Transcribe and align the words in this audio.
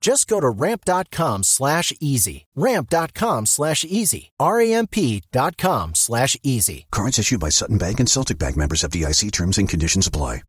Just 0.00 0.28
go 0.28 0.40
to 0.40 0.48
ramp.com 0.48 1.42
slash 1.42 1.92
easy. 2.00 2.46
Ramp.com 2.54 3.46
slash 3.46 3.84
easy. 3.84 4.30
R-A-M-P 4.38 5.22
dot 5.32 5.56
com 5.56 5.94
slash 5.94 6.36
easy. 6.42 6.86
Cards 6.90 7.18
issued 7.18 7.40
by 7.40 7.48
Sutton 7.48 7.78
Bank 7.78 8.00
and 8.00 8.08
Celtic 8.08 8.38
Bank 8.38 8.56
members 8.56 8.82
FDIC 8.82 9.32
terms 9.32 9.58
and 9.58 9.68
conditions 9.68 10.06
apply. 10.06 10.42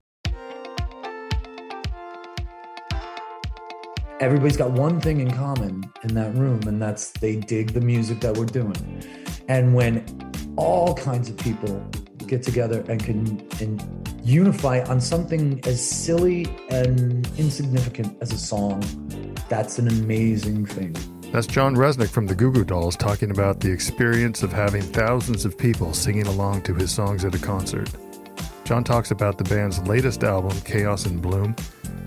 Everybody's 4.20 4.58
got 4.58 4.72
one 4.72 5.00
thing 5.00 5.20
in 5.20 5.30
common 5.30 5.84
in 6.04 6.16
that 6.16 6.34
room, 6.36 6.60
and 6.66 6.82
that's 6.82 7.12
they 7.12 7.36
dig 7.36 7.74
the 7.74 7.82
music 7.82 8.20
that 8.22 8.36
we're 8.36 8.46
doing. 8.46 9.04
And 9.48 9.76
when 9.76 10.04
all 10.56 10.96
kinds 10.96 11.30
of 11.30 11.38
people 11.38 11.88
get 12.28 12.44
together 12.44 12.84
and 12.90 13.04
can 13.04 13.48
and 13.60 13.82
unify 14.24 14.82
on 14.84 15.00
something 15.00 15.60
as 15.66 15.86
silly 15.86 16.46
and 16.70 17.28
insignificant 17.38 18.18
as 18.22 18.32
a 18.32 18.38
song, 18.38 18.84
that's 19.50 19.80
an 19.80 19.88
amazing 19.88 20.66
thing. 20.66 20.96
That's 21.32 21.48
John 21.48 21.76
Rzeznik 21.76 22.10
from 22.10 22.28
the 22.28 22.36
Goo 22.36 22.52
Goo 22.52 22.64
Dolls 22.64 22.96
talking 22.96 23.32
about 23.32 23.60
the 23.60 23.72
experience 23.72 24.44
of 24.44 24.54
having 24.54 24.82
thousands 24.82 25.46
of 25.46 25.58
people 25.58 25.94
singing 25.94 26.28
along 26.28 26.62
to 26.64 26.74
his 26.74 26.92
songs 26.92 27.26
at 27.26 27.36
a 27.36 27.40
concert. 27.40 27.90
John 28.64 28.84
talks 28.84 29.12
about 29.12 29.38
the 29.38 29.44
band's 29.44 29.80
latest 29.88 30.24
album, 30.24 30.60
Chaos 30.62 31.06
in 31.06 31.20
Bloom, 31.20 31.56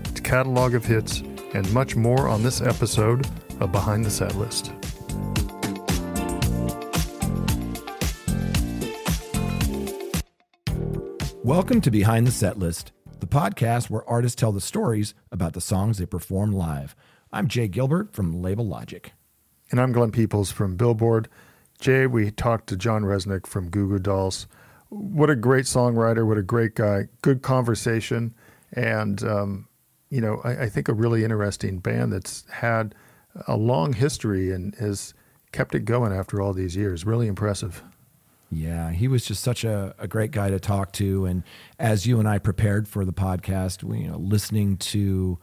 its 0.05 0.19
catalog 0.19 0.73
of 0.73 0.85
hits, 0.85 1.21
and 1.53 1.71
much 1.73 1.95
more 1.95 2.27
on 2.27 2.43
this 2.43 2.61
episode 2.61 3.27
of 3.59 3.71
Behind 3.71 4.03
the 4.03 4.11
Set 4.11 4.35
Welcome 11.51 11.81
to 11.81 11.91
Behind 11.91 12.25
the 12.25 12.31
Set 12.31 12.57
List, 12.57 12.93
the 13.19 13.27
podcast 13.27 13.89
where 13.89 14.09
artists 14.09 14.37
tell 14.37 14.53
the 14.53 14.61
stories 14.61 15.13
about 15.33 15.51
the 15.51 15.59
songs 15.59 15.97
they 15.97 16.05
perform 16.05 16.53
live. 16.53 16.95
I'm 17.33 17.49
Jay 17.49 17.67
Gilbert 17.67 18.13
from 18.13 18.41
Label 18.41 18.65
Logic. 18.65 19.11
And 19.69 19.77
I'm 19.77 19.91
Glenn 19.91 20.11
Peoples 20.11 20.49
from 20.49 20.77
Billboard. 20.77 21.27
Jay, 21.77 22.07
we 22.07 22.31
talked 22.31 22.67
to 22.67 22.77
John 22.77 23.03
Rzeznik 23.03 23.45
from 23.45 23.69
Goo 23.69 23.89
Goo 23.89 23.99
Dolls. 23.99 24.47
What 24.87 25.29
a 25.29 25.35
great 25.35 25.65
songwriter, 25.65 26.25
what 26.25 26.37
a 26.37 26.41
great 26.41 26.73
guy. 26.73 27.09
Good 27.21 27.41
conversation, 27.41 28.33
and, 28.71 29.21
um, 29.21 29.67
you 30.09 30.21
know, 30.21 30.39
I, 30.45 30.63
I 30.63 30.69
think 30.69 30.87
a 30.87 30.93
really 30.93 31.25
interesting 31.25 31.79
band 31.79 32.13
that's 32.13 32.45
had 32.49 32.95
a 33.45 33.57
long 33.57 33.91
history 33.91 34.53
and 34.53 34.73
has 34.75 35.13
kept 35.51 35.75
it 35.75 35.83
going 35.83 36.13
after 36.13 36.41
all 36.41 36.53
these 36.53 36.77
years. 36.77 37.05
Really 37.05 37.27
impressive. 37.27 37.83
Yeah, 38.51 38.91
he 38.91 39.07
was 39.07 39.25
just 39.25 39.41
such 39.41 39.63
a, 39.63 39.95
a 39.97 40.07
great 40.07 40.31
guy 40.31 40.49
to 40.49 40.59
talk 40.59 40.91
to. 40.93 41.25
And 41.25 41.43
as 41.79 42.05
you 42.05 42.19
and 42.19 42.27
I 42.27 42.37
prepared 42.37 42.87
for 42.87 43.05
the 43.05 43.13
podcast, 43.13 43.81
we, 43.81 43.99
you 43.99 44.07
know, 44.09 44.17
listening 44.17 44.75
to 44.77 45.39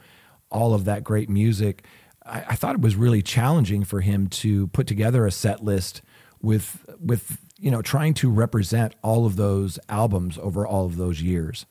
all 0.50 0.74
of 0.74 0.84
that 0.84 1.04
great 1.04 1.30
music, 1.30 1.84
I, 2.26 2.44
I, 2.50 2.54
thought 2.54 2.74
it 2.74 2.82
was 2.82 2.96
really 2.96 3.22
challenging 3.22 3.82
for 3.84 4.02
him 4.02 4.26
to 4.28 4.66
put 4.69 4.86
together 4.86 5.26
a 5.26 5.30
set 5.30 5.64
list 5.64 6.02
with 6.42 6.84
with 7.00 7.38
you 7.58 7.70
know 7.70 7.82
trying 7.82 8.14
to 8.14 8.30
represent 8.30 8.94
all 9.02 9.26
of 9.26 9.36
those 9.36 9.78
albums 9.88 10.38
over 10.38 10.66
all 10.66 10.84
of 10.84 10.96
those 10.96 11.22
years. 11.22 11.66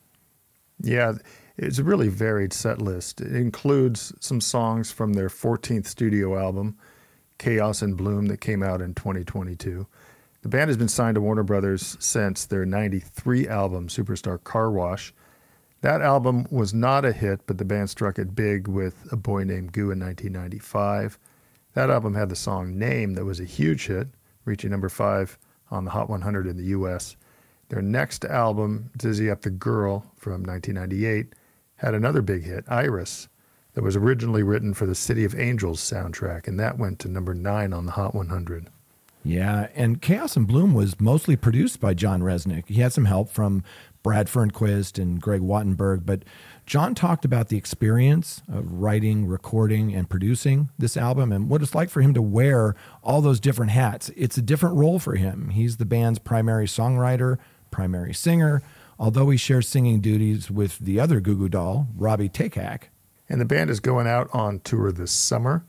Yeah, 0.81 1.13
it's 1.57 1.79
a 1.79 1.83
really 1.83 2.07
varied 2.07 2.53
set 2.53 2.81
list. 2.81 3.21
It 3.21 3.35
includes 3.35 4.13
some 4.19 4.41
songs 4.41 4.91
from 4.91 5.13
their 5.13 5.29
14th 5.29 5.87
studio 5.87 6.37
album, 6.37 6.77
Chaos 7.37 7.81
in 7.81 7.93
Bloom, 7.93 8.27
that 8.27 8.41
came 8.41 8.61
out 8.61 8.81
in 8.81 8.93
2022. 8.93 9.87
The 10.47 10.51
band 10.51 10.69
has 10.69 10.77
been 10.77 10.87
signed 10.87 11.15
to 11.15 11.21
Warner 11.21 11.43
Brothers 11.43 11.97
since 11.99 12.45
their 12.45 12.65
93 12.65 13.49
album, 13.49 13.89
Superstar 13.89 14.41
Car 14.41 14.71
Wash. 14.71 15.13
That 15.81 16.01
album 16.01 16.47
was 16.49 16.73
not 16.73 17.03
a 17.03 17.11
hit, 17.11 17.41
but 17.45 17.57
the 17.57 17.65
band 17.65 17.89
struck 17.89 18.17
it 18.17 18.33
big 18.33 18.65
with 18.65 19.11
A 19.11 19.17
Boy 19.17 19.43
Named 19.43 19.73
Goo 19.73 19.91
in 19.91 19.99
1995. 19.99 21.19
That 21.73 21.89
album 21.89 22.15
had 22.15 22.29
the 22.29 22.37
song 22.37 22.79
Name, 22.79 23.15
that 23.15 23.25
was 23.25 23.41
a 23.41 23.43
huge 23.43 23.87
hit, 23.87 24.07
reaching 24.45 24.71
number 24.71 24.87
five 24.87 25.37
on 25.69 25.83
the 25.83 25.91
Hot 25.91 26.09
100 26.09 26.47
in 26.47 26.55
the 26.55 26.67
US. 26.67 27.17
Their 27.67 27.81
next 27.81 28.23
album, 28.23 28.89
Dizzy 28.95 29.29
Up 29.29 29.41
the 29.41 29.49
Girl 29.49 30.09
from 30.15 30.43
1998, 30.43 31.33
had 31.75 31.93
another 31.93 32.21
big 32.21 32.45
hit, 32.45 32.63
Iris, 32.69 33.27
that 33.73 33.83
was 33.83 33.97
originally 33.97 34.43
written 34.43 34.73
for 34.73 34.85
the 34.85 34.95
City 34.95 35.25
of 35.25 35.37
Angels 35.37 35.81
soundtrack, 35.81 36.47
and 36.47 36.57
that 36.57 36.77
went 36.77 36.99
to 36.99 37.09
number 37.09 37.33
nine 37.33 37.73
on 37.73 37.85
the 37.85 37.91
Hot 37.91 38.15
100. 38.15 38.69
Yeah, 39.23 39.67
and 39.75 40.01
Chaos 40.01 40.37
in 40.37 40.45
Bloom 40.45 40.73
was 40.73 41.01
mostly 41.01 41.35
produced 41.35 41.79
by 41.81 41.93
John 41.93 42.21
Rzeznik. 42.21 42.67
He 42.67 42.81
had 42.81 42.93
some 42.93 43.05
help 43.05 43.29
from 43.29 43.63
Brad 44.01 44.27
Fernquist 44.27 45.01
and 45.01 45.19
Greg 45.19 45.41
Wattenberg, 45.41 46.05
but 46.05 46.23
John 46.65 46.95
talked 46.95 47.25
about 47.25 47.49
the 47.49 47.57
experience 47.57 48.41
of 48.47 48.71
writing, 48.71 49.25
recording, 49.25 49.93
and 49.93 50.09
producing 50.09 50.69
this 50.77 50.95
album 50.95 51.33
and 51.33 51.49
what 51.49 51.61
it's 51.61 51.75
like 51.75 51.89
for 51.89 52.01
him 52.01 52.13
to 52.13 52.21
wear 52.21 52.73
all 53.03 53.21
those 53.21 53.41
different 53.41 53.71
hats. 53.71 54.09
It's 54.15 54.37
a 54.37 54.41
different 54.41 54.77
role 54.77 54.97
for 54.97 55.15
him. 55.15 55.49
He's 55.49 55.75
the 55.75 55.85
band's 55.85 56.19
primary 56.19 56.67
songwriter, 56.67 57.37
primary 57.69 58.13
singer, 58.13 58.61
although 58.97 59.29
he 59.29 59.37
shares 59.37 59.67
singing 59.67 59.99
duties 59.99 60.49
with 60.49 60.79
the 60.79 61.01
other 61.01 61.19
Goo 61.19 61.35
Goo 61.35 61.49
doll, 61.49 61.87
Robbie 61.97 62.29
Takac. 62.29 62.83
And 63.27 63.41
the 63.41 63.45
band 63.45 63.69
is 63.69 63.81
going 63.81 64.07
out 64.07 64.29
on 64.31 64.61
tour 64.61 64.91
this 64.93 65.11
summer. 65.11 65.65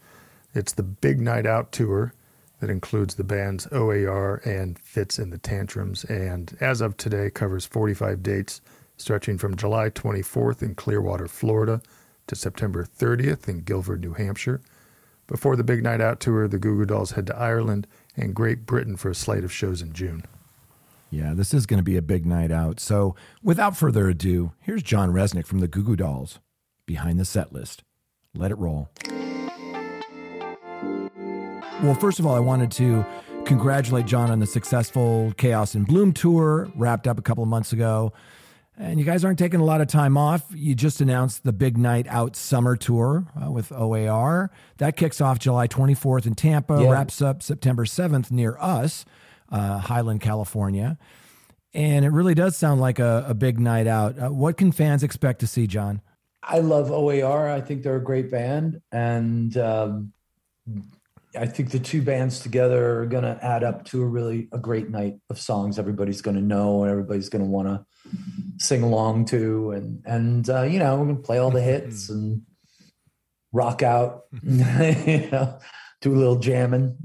It's 0.54 0.72
the 0.72 0.84
Big 0.84 1.20
Night 1.20 1.44
Out 1.44 1.72
tour 1.72 2.12
that 2.60 2.70
includes 2.70 3.14
the 3.14 3.24
band's 3.24 3.66
OAR 3.68 4.40
and 4.44 4.78
Fitz 4.78 5.18
and 5.18 5.32
the 5.32 5.38
Tantrums, 5.38 6.04
and 6.04 6.56
as 6.60 6.80
of 6.80 6.96
today 6.96 7.30
covers 7.30 7.66
45 7.66 8.22
dates 8.22 8.60
stretching 8.96 9.38
from 9.38 9.56
July 9.56 9.90
24th 9.90 10.62
in 10.62 10.74
Clearwater, 10.74 11.28
Florida 11.28 11.80
to 12.26 12.34
September 12.36 12.84
30th 12.84 13.48
in 13.48 13.60
Gilford, 13.60 14.00
New 14.00 14.14
Hampshire. 14.14 14.60
Before 15.26 15.56
the 15.56 15.64
Big 15.64 15.82
Night 15.82 16.00
Out 16.00 16.20
tour, 16.20 16.48
the 16.48 16.58
Goo 16.58 16.76
Goo 16.76 16.86
Dolls 16.86 17.12
head 17.12 17.26
to 17.26 17.36
Ireland 17.36 17.86
and 18.16 18.34
Great 18.34 18.66
Britain 18.66 18.96
for 18.96 19.10
a 19.10 19.14
slate 19.14 19.44
of 19.44 19.52
shows 19.52 19.82
in 19.82 19.92
June. 19.92 20.24
Yeah, 21.10 21.32
this 21.34 21.54
is 21.54 21.66
going 21.66 21.78
to 21.78 21.84
be 21.84 21.96
a 21.96 22.02
big 22.02 22.26
night 22.26 22.50
out. 22.50 22.80
So, 22.80 23.14
without 23.42 23.76
further 23.76 24.08
ado, 24.08 24.52
here's 24.60 24.82
John 24.82 25.10
Rzeznik 25.10 25.46
from 25.46 25.60
the 25.60 25.68
Goo 25.68 25.82
Goo 25.82 25.96
Dolls 25.96 26.38
behind 26.86 27.18
the 27.18 27.24
set 27.24 27.52
list. 27.52 27.82
Let 28.34 28.50
it 28.50 28.58
roll. 28.58 28.90
Well, 31.82 31.94
first 31.94 32.18
of 32.18 32.26
all, 32.26 32.34
I 32.34 32.40
wanted 32.40 32.72
to 32.72 33.06
congratulate 33.44 34.04
John 34.04 34.32
on 34.32 34.40
the 34.40 34.46
successful 34.46 35.32
Chaos 35.36 35.76
in 35.76 35.84
Bloom 35.84 36.12
tour, 36.12 36.68
wrapped 36.74 37.06
up 37.06 37.20
a 37.20 37.22
couple 37.22 37.44
of 37.44 37.48
months 37.48 37.72
ago. 37.72 38.12
And 38.76 38.98
you 38.98 39.04
guys 39.04 39.24
aren't 39.24 39.38
taking 39.38 39.60
a 39.60 39.64
lot 39.64 39.80
of 39.80 39.86
time 39.86 40.16
off. 40.16 40.44
You 40.52 40.74
just 40.74 41.00
announced 41.00 41.44
the 41.44 41.52
Big 41.52 41.78
Night 41.78 42.08
Out 42.08 42.34
Summer 42.34 42.74
Tour 42.74 43.28
uh, 43.40 43.52
with 43.52 43.70
OAR. 43.70 44.50
That 44.78 44.96
kicks 44.96 45.20
off 45.20 45.38
July 45.38 45.68
24th 45.68 46.26
in 46.26 46.34
Tampa, 46.34 46.80
yeah. 46.82 46.90
wraps 46.90 47.22
up 47.22 47.44
September 47.44 47.84
7th 47.84 48.32
near 48.32 48.56
us, 48.58 49.04
uh, 49.50 49.78
Highland, 49.78 50.20
California. 50.20 50.98
and 51.72 52.04
it 52.04 52.10
really 52.10 52.34
does 52.34 52.56
sound 52.56 52.80
like 52.80 52.98
a, 52.98 53.24
a 53.28 53.34
big 53.34 53.60
night 53.60 53.86
out. 53.86 54.18
Uh, 54.18 54.30
what 54.30 54.56
can 54.56 54.72
fans 54.72 55.04
expect 55.04 55.38
to 55.40 55.46
see, 55.46 55.68
John? 55.68 56.00
I 56.42 56.58
love 56.58 56.90
OAR. 56.90 57.48
I 57.48 57.60
think 57.60 57.84
they're 57.84 57.96
a 57.96 58.02
great 58.02 58.32
band, 58.32 58.80
and 58.90 59.56
um, 59.56 60.12
I 61.38 61.46
think 61.46 61.70
the 61.70 61.78
two 61.78 62.02
bands 62.02 62.40
together 62.40 63.00
are 63.00 63.06
going 63.06 63.24
to 63.24 63.38
add 63.42 63.64
up 63.64 63.84
to 63.86 64.02
a 64.02 64.06
really 64.06 64.48
a 64.52 64.58
great 64.58 64.90
night 64.90 65.18
of 65.30 65.38
songs. 65.38 65.78
Everybody's 65.78 66.20
going 66.20 66.36
to 66.36 66.42
know, 66.42 66.82
and 66.82 66.90
everybody's 66.90 67.28
going 67.28 67.44
to 67.44 67.50
want 67.50 67.68
to 67.68 67.84
sing 68.58 68.82
along 68.82 69.26
to, 69.26 69.70
and 69.72 70.02
and 70.04 70.50
uh, 70.50 70.62
you 70.62 70.78
know 70.78 70.96
we're 70.96 71.04
going 71.04 71.16
to 71.16 71.22
play 71.22 71.38
all 71.38 71.50
the 71.50 71.62
hits 71.72 72.08
and 72.08 72.42
rock 73.52 73.82
out, 73.82 74.24
you 74.42 75.28
know, 75.30 75.58
do 76.00 76.14
a 76.14 76.16
little 76.16 76.38
jamming. 76.38 76.96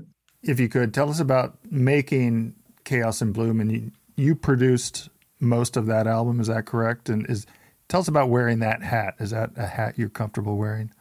if 0.42 0.58
you 0.58 0.68
could 0.68 0.92
tell 0.92 1.10
us 1.10 1.20
about 1.20 1.58
making 1.70 2.54
Chaos 2.84 3.22
in 3.22 3.32
Bloom, 3.32 3.60
and 3.60 3.72
you, 3.72 3.90
you 4.16 4.34
produced 4.34 5.08
most 5.40 5.76
of 5.76 5.86
that 5.86 6.06
album. 6.06 6.40
Is 6.40 6.46
that 6.46 6.66
correct? 6.66 7.08
And 7.08 7.28
is 7.28 7.46
tell 7.88 8.00
us 8.00 8.08
about 8.08 8.28
wearing 8.28 8.60
that 8.60 8.82
hat. 8.82 9.14
Is 9.18 9.30
that 9.30 9.50
a 9.56 9.66
hat 9.66 9.94
you're 9.96 10.08
comfortable 10.08 10.56
wearing? 10.56 10.92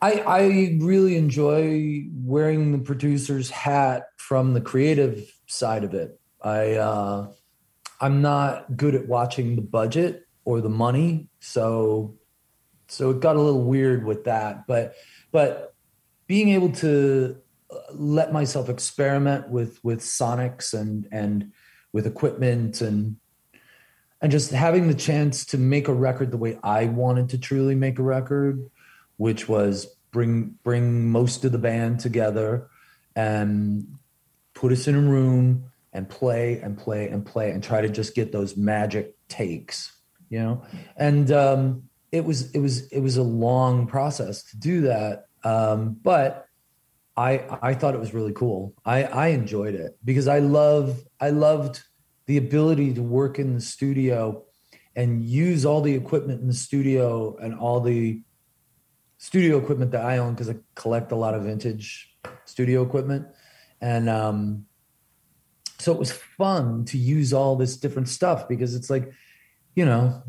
I, 0.00 0.12
I 0.20 0.78
really 0.80 1.16
enjoy 1.16 2.04
wearing 2.14 2.72
the 2.72 2.78
producer's 2.78 3.50
hat 3.50 4.04
from 4.16 4.54
the 4.54 4.60
creative 4.60 5.30
side 5.46 5.84
of 5.84 5.94
it. 5.94 6.20
I 6.42 6.74
uh, 6.74 7.32
I'm 8.00 8.22
not 8.22 8.76
good 8.76 8.94
at 8.94 9.08
watching 9.08 9.56
the 9.56 9.62
budget 9.62 10.26
or 10.44 10.60
the 10.60 10.68
money, 10.68 11.28
so 11.40 12.16
so 12.86 13.10
it 13.10 13.20
got 13.20 13.36
a 13.36 13.40
little 13.40 13.64
weird 13.64 14.04
with 14.04 14.24
that. 14.24 14.66
But 14.66 14.94
but 15.32 15.74
being 16.26 16.50
able 16.50 16.70
to 16.72 17.36
uh, 17.70 17.76
let 17.92 18.32
myself 18.32 18.68
experiment 18.68 19.48
with 19.48 19.82
with 19.82 20.00
sonics 20.00 20.74
and 20.74 21.08
and 21.10 21.52
with 21.92 22.06
equipment 22.06 22.80
and 22.80 23.16
and 24.20 24.30
just 24.30 24.50
having 24.50 24.88
the 24.88 24.94
chance 24.94 25.44
to 25.46 25.58
make 25.58 25.88
a 25.88 25.94
record 25.94 26.30
the 26.30 26.36
way 26.36 26.58
I 26.62 26.86
wanted 26.86 27.30
to 27.30 27.38
truly 27.38 27.74
make 27.74 27.98
a 27.98 28.02
record 28.02 28.70
which 29.18 29.48
was 29.48 29.86
bring 30.10 30.54
bring 30.64 31.08
most 31.10 31.44
of 31.44 31.52
the 31.52 31.58
band 31.58 32.00
together 32.00 32.68
and 33.14 33.86
put 34.54 34.72
us 34.72 34.88
in 34.88 34.94
a 34.94 35.00
room 35.00 35.64
and 35.92 36.08
play 36.08 36.60
and 36.60 36.78
play 36.78 37.08
and 37.08 37.24
play 37.24 37.50
and 37.50 37.62
try 37.62 37.80
to 37.80 37.88
just 37.88 38.14
get 38.14 38.32
those 38.32 38.56
magic 38.56 39.14
takes, 39.28 39.92
you 40.30 40.38
know. 40.38 40.62
And 40.96 41.30
um, 41.30 41.82
it 42.10 42.24
was 42.24 42.50
it 42.52 42.60
was 42.60 42.88
it 42.88 43.00
was 43.00 43.16
a 43.16 43.22
long 43.22 43.86
process 43.86 44.44
to 44.44 44.56
do 44.56 44.82
that, 44.82 45.26
um, 45.44 45.98
but 46.02 46.46
I 47.16 47.58
I 47.62 47.74
thought 47.74 47.94
it 47.94 48.00
was 48.00 48.14
really 48.14 48.32
cool. 48.32 48.74
I 48.84 49.04
I 49.04 49.26
enjoyed 49.28 49.74
it 49.74 49.98
because 50.04 50.28
I 50.28 50.38
love 50.38 51.02
I 51.20 51.30
loved 51.30 51.82
the 52.26 52.36
ability 52.36 52.94
to 52.94 53.02
work 53.02 53.38
in 53.38 53.54
the 53.54 53.60
studio 53.60 54.44
and 54.94 55.24
use 55.24 55.64
all 55.64 55.80
the 55.80 55.94
equipment 55.94 56.40
in 56.40 56.46
the 56.46 56.54
studio 56.54 57.36
and 57.36 57.58
all 57.58 57.80
the 57.80 58.22
studio 59.18 59.58
equipment 59.58 59.90
that 59.90 60.04
I 60.04 60.18
own 60.18 60.32
because 60.32 60.48
I 60.48 60.56
collect 60.74 61.12
a 61.12 61.16
lot 61.16 61.34
of 61.34 61.42
vintage 61.42 62.16
studio 62.44 62.82
equipment. 62.82 63.26
And 63.80 64.08
um, 64.08 64.66
so 65.78 65.92
it 65.92 65.98
was 65.98 66.12
fun 66.12 66.84
to 66.86 66.98
use 66.98 67.32
all 67.32 67.56
this 67.56 67.76
different 67.76 68.08
stuff 68.08 68.48
because 68.48 68.74
it's 68.74 68.88
like, 68.88 69.12
you 69.74 69.84
know, 69.84 70.22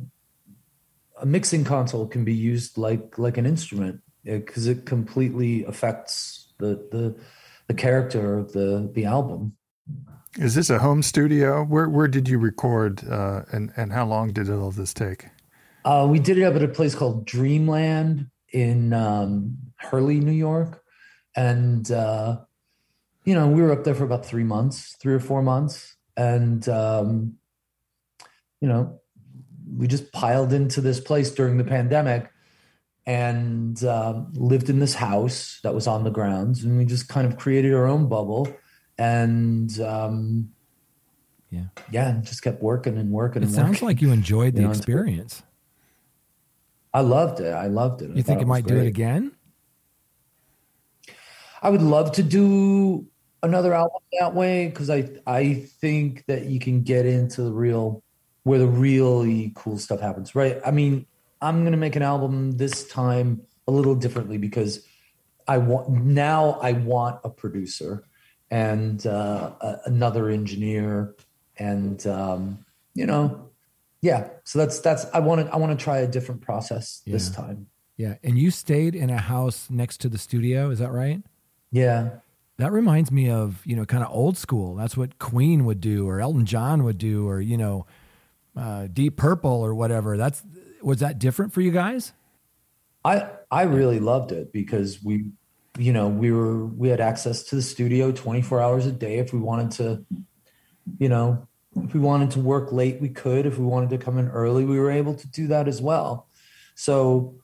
a 1.22 1.26
mixing 1.26 1.64
console 1.64 2.08
can 2.08 2.24
be 2.24 2.34
used 2.34 2.78
like 2.78 3.18
like 3.18 3.38
an 3.38 3.46
instrument 3.46 4.02
because 4.24 4.68
it, 4.68 4.80
it 4.80 4.86
completely 4.86 5.64
affects 5.66 6.54
the 6.58 6.88
the 6.92 7.16
the 7.68 7.74
character 7.74 8.38
of 8.38 8.54
the 8.54 8.90
the 8.94 9.06
album. 9.06 9.56
Is 10.38 10.56
this 10.56 10.70
a 10.70 10.80
home 10.80 11.02
studio? 11.02 11.64
Where 11.64 11.90
where 11.90 12.08
did 12.08 12.30
you 12.30 12.38
record, 12.38 13.08
uh, 13.10 13.42
and 13.52 13.72
and 13.76 13.92
how 13.92 14.06
long 14.06 14.32
did 14.32 14.50
all 14.50 14.72
this 14.72 14.94
take? 14.94 15.26
Uh, 15.84 16.08
we 16.10 16.20
did 16.20 16.38
it 16.38 16.44
up 16.44 16.56
at 16.56 16.64
a 16.64 16.68
place 16.68 16.94
called 16.94 17.26
Dreamland 17.26 18.30
in 18.52 18.94
um, 18.94 19.58
Hurley, 19.78 20.20
New 20.20 20.32
York, 20.32 20.84
and 21.36 21.90
uh, 21.92 22.38
you 23.26 23.34
know 23.34 23.48
we 23.48 23.62
were 23.62 23.72
up 23.72 23.84
there 23.84 23.96
for 23.96 24.04
about 24.04 24.26
three 24.26 24.44
months, 24.44 24.96
three 25.00 25.14
or 25.14 25.20
four 25.20 25.42
months, 25.42 25.96
and 26.18 26.68
um, 26.70 27.36
you 28.62 28.68
know 28.68 29.00
we 29.78 29.88
just 29.88 30.12
piled 30.12 30.54
into 30.54 30.82
this 30.82 31.00
place 31.00 31.32
during 31.32 31.58
the 31.58 31.64
pandemic 31.64 32.32
and 33.06 33.84
um, 33.86 34.32
lived 34.34 34.70
in 34.70 34.80
this 34.80 34.96
house 34.96 35.60
that 35.64 35.74
was 35.74 35.88
on 35.88 36.04
the 36.04 36.10
grounds, 36.10 36.64
and 36.64 36.78
we 36.78 36.86
just 36.86 37.08
kind 37.08 37.26
of 37.26 37.38
created 37.38 37.74
our 37.74 37.88
own 37.88 38.08
bubble, 38.08 38.48
and 38.98 39.80
um, 39.80 40.50
yeah, 41.50 41.66
yeah, 41.92 42.20
just 42.22 42.44
kept 42.44 42.62
working 42.62 42.98
and 42.98 43.12
working. 43.12 43.42
It 43.42 43.48
and 43.48 43.56
sounds 43.56 43.70
working. 43.70 43.88
like 43.88 44.02
you 44.02 44.12
enjoyed 44.12 44.56
the 44.56 44.62
You 44.62 44.68
know, 44.68 44.74
experience. 44.74 45.42
I 46.94 47.02
loved 47.02 47.40
it. 47.40 47.52
I 47.52 47.68
loved 47.68 48.02
it. 48.02 48.12
I 48.12 48.16
You 48.16 48.24
think 48.24 48.42
you 48.42 48.48
might 48.48 48.66
do 48.66 48.78
it 48.78 48.88
again? 48.88 49.32
I 51.62 51.70
would 51.70 51.82
love 51.82 52.14
to 52.14 52.24
do 52.24 53.08
another 53.44 53.74
album 53.74 54.02
that 54.20 54.34
way 54.34 54.68
because 54.68 54.90
I 54.90 55.10
I 55.28 55.66
think 55.82 56.26
that 56.28 56.46
you 56.46 56.60
can 56.60 56.84
get 56.84 57.06
into 57.06 57.44
the 57.44 57.52
real 57.52 58.04
where 58.44 58.60
the 58.60 58.68
really 58.68 59.52
cool 59.56 59.78
stuff 59.78 60.00
happens, 60.00 60.36
right? 60.36 60.60
I 60.66 60.72
mean, 60.72 61.06
I'm 61.42 61.64
gonna 61.64 61.78
make 61.78 61.96
an 61.96 62.02
album 62.02 62.54
this 62.54 62.88
time 62.88 63.42
a 63.68 63.72
little 63.72 63.96
differently 63.96 64.38
because 64.38 64.86
I 65.48 65.58
want 65.58 65.90
now 65.90 66.60
I 66.62 66.74
want 66.74 67.20
a 67.24 67.30
producer 67.30 68.06
and 68.52 69.06
uh, 69.06 69.52
a, 69.62 69.78
another 69.86 70.30
engineer 70.30 71.16
and 71.58 72.06
um, 72.08 72.66
you 72.94 73.06
know 73.06 73.49
yeah 74.02 74.30
so 74.44 74.60
that's 74.60 74.80
that's 74.80 75.06
I 75.14 75.20
want 75.20 75.46
to 75.46 75.54
I 75.54 75.58
want 75.58 75.78
to 75.78 75.84
try 75.84 76.00
a 76.00 76.08
different 76.08 76.42
process 76.42 77.02
this 77.06 77.30
time 77.30 77.68
Yeah. 77.98 78.16
And 78.24 78.38
you 78.38 78.50
stayed 78.50 78.96
in 78.96 79.10
a 79.10 79.18
house 79.18 79.68
next 79.70 79.98
to 80.02 80.10
the 80.10 80.18
studio, 80.18 80.70
is 80.70 80.80
that 80.80 80.92
right? 80.92 81.22
yeah 81.72 82.10
That 82.58 82.72
reminds 82.72 83.12
me 83.12 83.30
of, 83.30 83.62
you 83.66 83.76
know, 83.76 83.86
kind 83.86 84.04
of 84.04 84.10
old 84.12 84.38
school. 84.38 84.76
That's 84.76 84.96
what 84.96 85.20
Queen 85.20 85.66
would 85.66 85.82
do 85.82 86.08
or 86.08 86.22
Elton 86.22 86.46
John 86.46 86.84
would 86.86 86.98
do 86.98 87.28
or, 87.28 87.42
you 87.42 87.58
know, 87.58 87.86
uh, 88.56 88.88
Deep 88.88 89.18
Purple 89.18 89.52
or 89.52 89.76
whatever. 89.76 90.16
That's 90.16 90.44
was 90.82 91.00
that 91.00 91.20
different 91.20 91.52
for 91.52 91.60
you 91.60 91.72
guys? 91.72 92.14
I 93.04 93.28
I 93.52 93.64
really 93.64 94.00
loved 94.00 94.32
it 94.32 94.54
because 94.54 95.04
we, 95.04 95.32
you 95.78 95.92
know, 95.92 96.08
we 96.08 96.32
were 96.32 96.66
we 96.66 96.88
had 96.88 97.02
access 97.02 97.44
to 97.44 97.56
the 97.56 97.62
studio 97.62 98.12
24 98.14 98.62
hours 98.62 98.86
a 98.86 98.92
day. 98.94 99.18
If 99.20 99.34
we 99.34 99.40
wanted 99.40 99.72
to, 99.72 100.06
you 101.00 101.10
know, 101.10 101.49
if 101.76 101.94
we 101.94 102.00
wanted 102.00 102.32
to 102.32 102.40
work 102.40 102.72
late, 102.72 103.00
we 103.00 103.10
could. 103.10 103.46
If 103.46 103.58
we 103.58 103.66
wanted 103.66 103.90
to 103.92 103.98
come 103.98 104.18
in 104.18 104.30
early, 104.30 104.66
we 104.66 104.80
were 104.80 104.92
able 104.92 105.14
to 105.14 105.28
do 105.28 105.48
that 105.48 105.68
as 105.68 105.82
well. 105.82 106.28
So, 106.76 107.36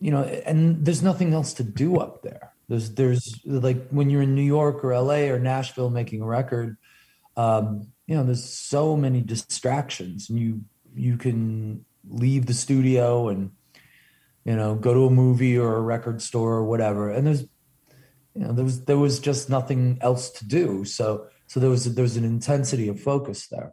you 0.00 0.10
know, 0.10 0.22
and 0.22 0.84
there's 0.84 1.02
nothing 1.02 1.34
else 1.34 1.54
to 1.54 1.62
do 1.62 1.98
up 1.98 2.22
there. 2.22 2.52
There's 2.68 2.94
there's 2.94 3.40
like 3.44 3.88
when 3.90 4.10
you're 4.10 4.22
in 4.22 4.34
New 4.34 4.42
York 4.42 4.84
or 4.84 4.96
LA 4.96 5.30
or 5.30 5.38
Nashville 5.38 5.90
making 5.90 6.22
a 6.22 6.26
record, 6.26 6.76
um, 7.36 7.88
you 8.06 8.16
know, 8.16 8.24
there's 8.24 8.44
so 8.44 8.96
many 8.96 9.20
distractions, 9.20 10.30
and 10.30 10.38
you 10.38 10.62
you 10.94 11.16
can 11.16 11.84
leave 12.08 12.46
the 12.46 12.54
studio 12.54 13.28
and 13.28 13.50
you 14.44 14.56
know 14.56 14.74
go 14.74 14.94
to 14.94 15.06
a 15.06 15.10
movie 15.10 15.58
or 15.58 15.76
a 15.76 15.80
record 15.80 16.22
store 16.22 16.54
or 16.54 16.64
whatever 16.64 17.10
and 17.10 17.26
there's 17.26 17.42
you 18.34 18.42
know 18.42 18.52
there 18.52 18.64
was 18.64 18.84
there 18.84 18.98
was 18.98 19.20
just 19.20 19.50
nothing 19.50 19.98
else 20.00 20.30
to 20.30 20.46
do 20.46 20.84
so 20.84 21.26
so 21.50 21.58
there 21.58 21.68
was 21.68 21.92
there 21.96 22.04
was 22.04 22.16
an 22.16 22.24
intensity 22.24 22.86
of 22.86 23.00
focus 23.00 23.48
there 23.48 23.72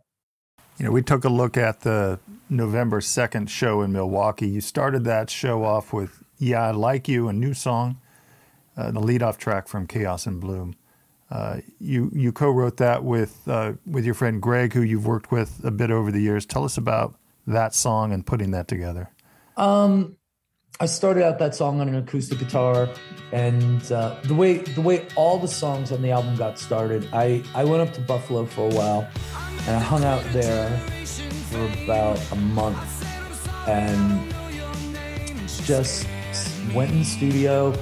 You 0.80 0.86
know, 0.86 0.92
we 0.92 1.04
took 1.04 1.26
a 1.26 1.30
look 1.30 1.58
at 1.58 1.82
the 1.82 2.20
November 2.50 3.02
2nd 3.02 3.50
show 3.50 3.84
in 3.84 3.92
Milwaukee. 3.92 4.48
You 4.48 4.62
started 4.62 5.04
that 5.04 5.30
show 5.30 5.64
off 5.64 5.94
with 5.94 6.24
Yeah, 6.40 6.70
I 6.70 6.72
Like 6.72 7.08
You, 7.08 7.28
a 7.28 7.34
new 7.34 7.54
song, 7.54 8.00
uh, 8.76 8.90
the 8.92 9.00
lead-off 9.00 9.38
track 9.38 9.68
from 9.68 9.86
Chaos 9.86 10.26
in 10.26 10.40
Bloom. 10.40 10.76
Uh, 11.30 11.58
you 11.80 12.10
you 12.14 12.32
co-wrote 12.32 12.78
that 12.78 13.04
with 13.04 13.48
uh, 13.48 13.74
with 13.86 14.06
your 14.06 14.16
friend 14.16 14.42
Greg, 14.42 14.74
who 14.74 14.82
you've 14.82 15.06
worked 15.06 15.32
with 15.32 15.62
a 15.64 15.72
bit 15.72 15.92
over 15.92 16.12
the 16.12 16.22
years. 16.22 16.46
Tell 16.46 16.64
us 16.64 16.78
about 16.78 17.14
that 17.46 17.76
song 17.76 18.12
and 18.12 18.26
putting 18.26 18.50
that 18.52 18.68
together. 18.68 19.12
um 19.56 20.17
i 20.80 20.86
started 20.86 21.24
out 21.24 21.40
that 21.40 21.56
song 21.56 21.82
on 21.82 21.90
an 21.90 21.96
acoustic 21.96 22.40
guitar 22.40 22.90
and 23.32 23.92
uh, 23.92 24.18
the 24.24 24.34
way 24.34 24.60
the 24.60 24.82
way 24.82 25.06
all 25.16 25.38
the 25.38 25.48
songs 25.48 25.92
on 25.92 26.02
the 26.02 26.12
album 26.12 26.36
got 26.36 26.58
started 26.58 27.08
i 27.14 27.44
i 27.56 27.64
went 27.64 27.82
up 27.82 27.94
to 27.94 28.02
buffalo 28.02 28.46
for 28.46 28.70
a 28.72 28.76
while 28.76 29.08
and 29.68 29.76
i 29.76 29.80
hung 29.80 30.04
out 30.04 30.24
there 30.34 30.70
for 31.50 31.66
about 31.84 32.20
a 32.32 32.36
month 32.36 33.06
and 33.68 34.34
just 35.66 36.08
went 36.74 36.92
in 36.92 37.00
the 37.00 37.06
studio 37.06 37.74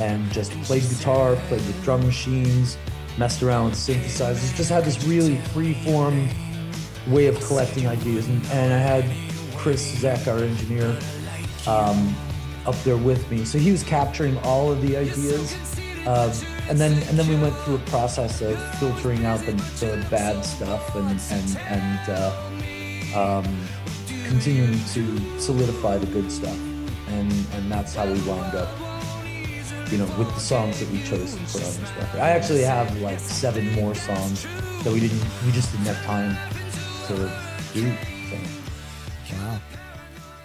and 0.00 0.30
just 0.32 0.50
played 0.62 0.82
guitar, 0.82 1.36
played 1.48 1.64
with 1.66 1.84
drum 1.84 2.04
machines, 2.04 2.76
messed 3.16 3.42
around 3.42 3.66
with 3.66 3.74
synthesizers, 3.74 4.54
just 4.56 4.70
had 4.70 4.84
this 4.84 5.02
really 5.04 5.36
free 5.52 5.74
form 5.84 6.28
way 7.08 7.26
of 7.26 7.40
collecting 7.40 7.86
ideas. 7.86 8.28
And, 8.28 8.44
and 8.46 8.72
I 8.72 8.78
had 8.78 9.04
Chris 9.56 9.94
Zeck, 10.00 10.26
our 10.26 10.38
engineer, 10.38 10.98
um, 11.66 12.14
up 12.68 12.76
there 12.84 12.98
with 12.98 13.30
me. 13.30 13.44
So 13.46 13.58
he 13.58 13.72
was 13.72 13.82
capturing 13.82 14.36
all 14.38 14.70
of 14.70 14.82
the 14.82 14.96
ideas. 14.96 15.56
um, 16.06 16.30
and 16.68 16.78
then 16.78 16.92
and 17.08 17.18
then 17.18 17.26
we 17.26 17.36
went 17.36 17.56
through 17.60 17.76
a 17.76 17.90
process 17.90 18.42
of 18.42 18.56
filtering 18.78 19.24
out 19.24 19.40
the, 19.40 19.52
the 19.52 20.06
bad 20.10 20.44
stuff 20.44 20.94
and 20.94 21.18
and 21.30 21.56
and 21.66 22.10
uh, 22.10 22.32
um, 23.16 23.46
continuing 24.26 24.78
to 24.92 25.40
solidify 25.40 25.96
the 25.96 26.06
good 26.06 26.30
stuff, 26.30 26.58
and 27.08 27.32
and 27.54 27.72
that's 27.72 27.94
how 27.94 28.04
we 28.06 28.20
wound 28.22 28.54
up, 28.54 28.68
you 29.90 29.96
know, 29.96 30.06
with 30.18 30.28
the 30.34 30.40
songs 30.40 30.78
that 30.80 30.90
we 30.90 31.02
chose 31.04 31.34
to 31.34 31.40
put 31.40 31.64
on 31.64 31.80
this 31.80 31.92
record. 31.98 32.20
I 32.20 32.30
actually 32.30 32.62
have 32.62 32.94
like 33.00 33.18
seven 33.18 33.72
more 33.72 33.94
songs 33.94 34.46
that 34.84 34.92
we 34.92 35.00
didn't 35.00 35.24
we 35.46 35.52
just 35.52 35.72
didn't 35.72 35.86
have 35.86 36.04
time 36.04 36.36
to 37.06 37.14
do. 37.72 37.92
So. 38.30 38.57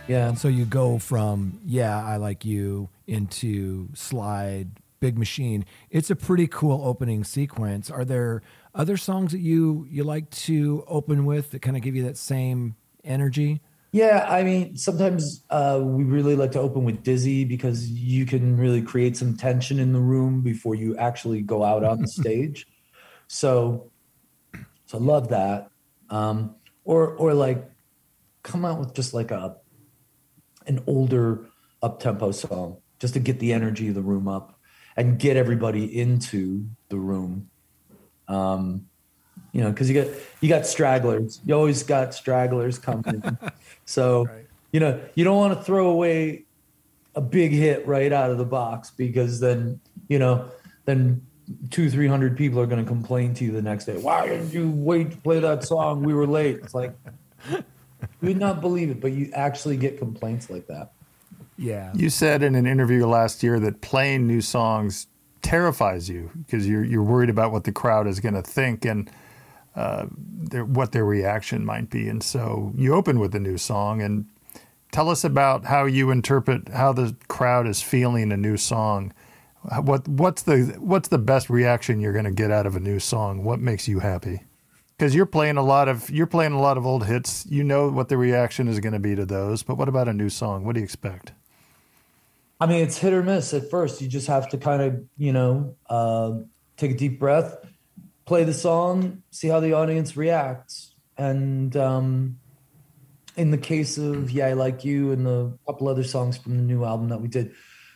Wow. 0.04 0.16
Yeah. 0.16 0.30
And 0.30 0.38
so 0.38 0.48
you 0.48 0.66
go 0.66 0.98
from 1.00 1.60
yeah, 1.66 2.04
I 2.04 2.18
like 2.18 2.46
you 2.46 2.90
into 3.08 3.90
slide, 3.94 4.70
big 5.00 5.18
machine. 5.18 5.66
It's 5.90 6.10
a 6.10 6.16
pretty 6.16 6.48
cool 6.48 6.86
opening 6.86 7.24
sequence. 7.24 7.90
Are 7.90 8.06
there 8.06 8.42
other 8.76 8.98
songs 8.98 9.32
that 9.32 9.40
you 9.40 9.88
you 9.90 10.04
like 10.04 10.30
to 10.32 10.84
open 10.88 11.26
with 11.26 11.52
that 11.52 11.62
kind 11.62 11.78
of 11.78 11.84
give 11.84 11.96
you 11.96 12.04
that 12.04 12.18
same 12.18 12.76
energy? 13.04 13.62
Yeah, 13.94 14.26
I 14.28 14.42
mean, 14.42 14.76
sometimes 14.76 15.44
uh, 15.52 15.80
we 15.84 16.04
really 16.04 16.36
like 16.36 16.52
to 16.54 16.60
open 16.60 16.84
with 16.84 17.04
Dizzy 17.04 17.46
because 17.46 17.88
you 17.88 18.26
can 18.26 18.58
really 18.58 18.82
create 18.82 19.16
some 19.16 19.38
tension 19.38 19.78
in 19.78 19.94
the 19.94 20.00
room 20.00 20.42
before 20.42 20.74
you 20.74 20.98
actually 20.98 21.44
go 21.44 21.64
out 21.64 21.84
on 21.84 22.02
the 22.02 22.08
stage. 22.22 22.66
So, 23.28 23.92
so 24.88 24.98
I 24.98 25.02
love 25.02 25.30
that. 25.30 25.70
Um, 26.10 26.56
or, 26.84 27.10
or 27.10 27.36
like, 27.36 27.70
come 28.42 28.66
out 28.66 28.80
with 28.80 28.96
just 28.96 29.14
like 29.14 29.30
a 29.30 29.58
an 30.68 30.84
older 30.88 31.46
up 31.82 32.00
tempo 32.00 32.32
song 32.32 32.78
just 33.00 33.14
to 33.14 33.20
get 33.20 33.40
the 33.40 33.54
energy 33.54 33.90
of 33.90 33.96
the 33.96 34.02
room 34.02 34.28
up 34.28 34.60
and 34.96 35.20
get 35.20 35.38
everybody 35.38 36.00
into 36.00 36.66
the 36.90 36.98
room. 36.98 37.50
Um, 38.28 38.88
you 39.52 39.62
know, 39.62 39.70
because 39.70 39.90
you 39.90 40.04
got 40.04 40.14
you 40.42 40.50
got 40.50 40.66
stragglers. 40.66 41.42
You 41.46 41.54
always 41.54 41.84
got 41.84 42.14
stragglers 42.14 42.80
coming. 42.80 43.22
so 43.86 44.26
right. 44.26 44.46
you 44.72 44.80
know, 44.80 45.02
you 45.16 45.24
don't 45.24 45.38
want 45.38 45.58
to 45.58 45.64
throw 45.64 45.90
away 45.90 46.46
a 47.16 47.22
big 47.22 47.52
hit 47.52 47.86
right 47.88 48.12
out 48.12 48.32
of 48.32 48.38
the 48.38 48.46
box 48.46 48.92
because 48.92 49.40
then 49.40 49.80
you 50.08 50.20
know, 50.20 50.50
then 50.86 51.26
two 51.70 51.90
three 51.90 52.08
hundred 52.08 52.38
people 52.38 52.60
are 52.60 52.66
going 52.66 52.84
to 52.84 52.88
complain 52.88 53.34
to 53.36 53.46
you 53.46 53.52
the 53.52 53.62
next 53.62 53.86
day. 53.86 53.98
Why 53.98 54.28
didn't 54.28 54.54
you 54.54 54.72
wait 54.72 55.12
to 55.12 55.18
play 55.18 55.40
that 55.40 55.64
song? 55.64 56.04
We 56.04 56.14
were 56.14 56.28
late. 56.28 56.58
It's 56.58 56.74
like 56.74 56.96
you 58.22 58.30
would 58.30 58.40
not 58.40 58.62
believe 58.62 58.90
it, 58.90 59.02
but 59.02 59.12
you 59.12 59.30
actually 59.34 59.78
get 59.78 59.98
complaints 59.98 60.50
like 60.50 60.68
that. 60.68 60.92
Yeah. 61.58 61.92
You 61.96 62.10
said 62.10 62.44
in 62.44 62.56
an 62.56 62.66
interview 62.66 63.06
last 63.06 63.44
year 63.44 63.60
that 63.60 63.82
playing 63.82 64.28
new 64.28 64.42
songs 64.42 65.08
terrifies 65.42 66.10
you 66.10 66.32
because 66.38 66.68
you're 66.68 66.84
you're 66.84 67.04
worried 67.04 67.30
about 67.30 67.52
what 67.52 67.66
the 67.66 67.72
crowd 67.72 68.08
is 68.08 68.20
going 68.20 68.34
to 68.34 68.42
think 68.42 68.86
and 68.86 69.12
uh, 69.76 70.06
their, 70.12 70.66
what 70.66 70.92
their 70.92 71.06
reaction 71.06 71.66
might 71.66 71.90
be. 71.90 72.08
And 72.08 72.24
so 72.24 72.72
you 72.76 72.94
open 72.94 73.20
with 73.20 73.36
a 73.36 73.40
new 73.40 73.58
song 73.58 74.02
and 74.02 74.26
tell 74.92 75.10
us 75.10 75.24
about 75.24 75.66
how 75.66 75.86
you 75.86 76.12
interpret 76.12 76.70
how 76.70 76.94
the 76.94 77.16
crowd 77.28 77.68
is 77.68 77.82
feeling 77.82 78.32
a 78.32 78.38
new 78.38 78.58
song. 78.58 79.14
What 79.82 80.08
what's 80.08 80.42
the 80.44 80.76
what's 80.80 81.10
the 81.10 81.18
best 81.18 81.50
reaction 81.50 82.00
you're 82.00 82.14
going 82.14 82.26
to 82.26 82.32
get 82.32 82.52
out 82.52 82.66
of 82.66 82.76
a 82.76 82.80
new 82.80 83.00
song? 83.00 83.44
What 83.44 83.60
makes 83.60 83.88
you 83.88 84.00
happy? 84.00 84.44
Because 85.04 85.16
you're 85.16 85.26
playing 85.26 85.58
a 85.58 85.62
lot 85.62 85.90
of 85.90 86.10
you're 86.10 86.28
playing 86.28 86.54
a 86.54 86.62
lot 86.62 86.78
of 86.78 86.86
old 86.86 87.06
hits. 87.06 87.46
You 87.50 87.62
know 87.62 87.90
what 87.90 88.08
the 88.08 88.16
reaction 88.16 88.70
is 88.70 88.80
going 88.80 88.94
to 88.94 89.00
be 89.00 89.18
to 89.18 89.26
those. 89.26 89.62
But 89.62 89.76
what 89.78 89.90
about 89.90 90.08
a 90.08 90.14
new 90.14 90.30
song? 90.30 90.64
What 90.64 90.76
do 90.76 90.80
you 90.80 90.86
expect? 90.86 91.34
I 92.62 92.68
mean, 92.68 92.82
it's 92.82 93.00
hit 93.00 93.12
or 93.12 93.22
miss 93.22 93.54
at 93.54 93.70
first. 93.70 94.02
You 94.02 94.08
just 94.08 94.28
have 94.28 94.48
to 94.52 94.58
kind 94.58 94.82
of 94.82 95.04
you 95.18 95.34
know 95.34 95.76
uh, 95.90 96.36
take 96.78 96.92
a 96.92 96.94
deep 96.94 97.20
breath, 97.20 97.54
play 98.24 98.46
the 98.46 98.54
song, 98.54 99.24
see 99.30 99.50
how 99.50 99.60
the 99.60 99.74
audience 99.74 100.16
reacts. 100.16 100.96
And 101.18 101.76
um, 101.76 102.40
in 103.36 103.52
the 103.52 103.58
case 103.58 103.98
of 103.98 104.32
Yeah, 104.32 104.48
I 104.48 104.54
Like 104.54 104.86
You 104.86 105.12
and 105.12 105.26
the 105.26 105.58
couple 105.68 105.90
other 105.90 106.06
songs 106.06 106.38
from 106.38 106.56
the 106.56 106.64
new 106.64 106.86
album 106.86 107.10
that 107.10 107.20
we 107.20 107.28
did, 107.28 107.52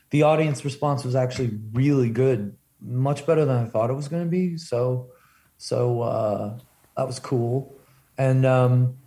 the 0.10 0.24
audience 0.24 0.66
response 0.66 1.06
was 1.06 1.16
actually 1.16 1.58
really 1.72 2.10
good, 2.10 2.58
much 2.82 3.26
better 3.26 3.46
than 3.46 3.56
I 3.56 3.70
thought 3.70 3.90
it 3.90 3.94
was 3.94 4.10
going 4.10 4.26
to 4.26 4.30
be. 4.30 4.58
So, 4.58 5.12
so 5.58 6.02
uh, 6.02 6.58
that 6.98 7.08
was 7.08 7.20
cool. 7.20 7.76
And 8.18 8.46
um, 8.46 8.98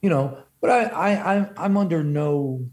you 0.00 0.08
know, 0.08 0.38
but 0.60 0.70
I, 0.70 0.84
I, 0.84 1.34
I'm, 1.34 1.50
I'm 1.56 1.76
under 1.76 2.02
no 2.02 2.64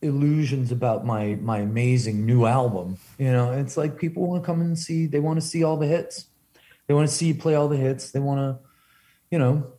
illusions 0.00 0.70
about 0.70 1.04
my 1.04 1.36
my 1.40 1.58
amazing 1.58 2.24
new 2.24 2.46
album. 2.46 2.98
You 3.18 3.32
know, 3.32 3.52
it's 3.52 3.76
like 3.76 3.98
people 3.98 4.26
want 4.26 4.42
to 4.42 4.46
come 4.46 4.60
and 4.60 4.78
see. 4.78 5.06
They 5.06 5.20
want 5.20 5.40
to 5.40 5.46
see 5.46 5.64
all 5.64 5.76
the 5.76 5.86
hits. 5.86 6.26
They 6.86 6.94
want 6.94 7.08
to 7.08 7.14
see 7.14 7.26
you 7.26 7.34
play 7.34 7.54
all 7.54 7.68
the 7.68 7.76
hits. 7.76 8.12
They 8.12 8.20
want 8.20 8.38
to, 8.38 8.64
you 9.30 9.38
know, 9.38 9.72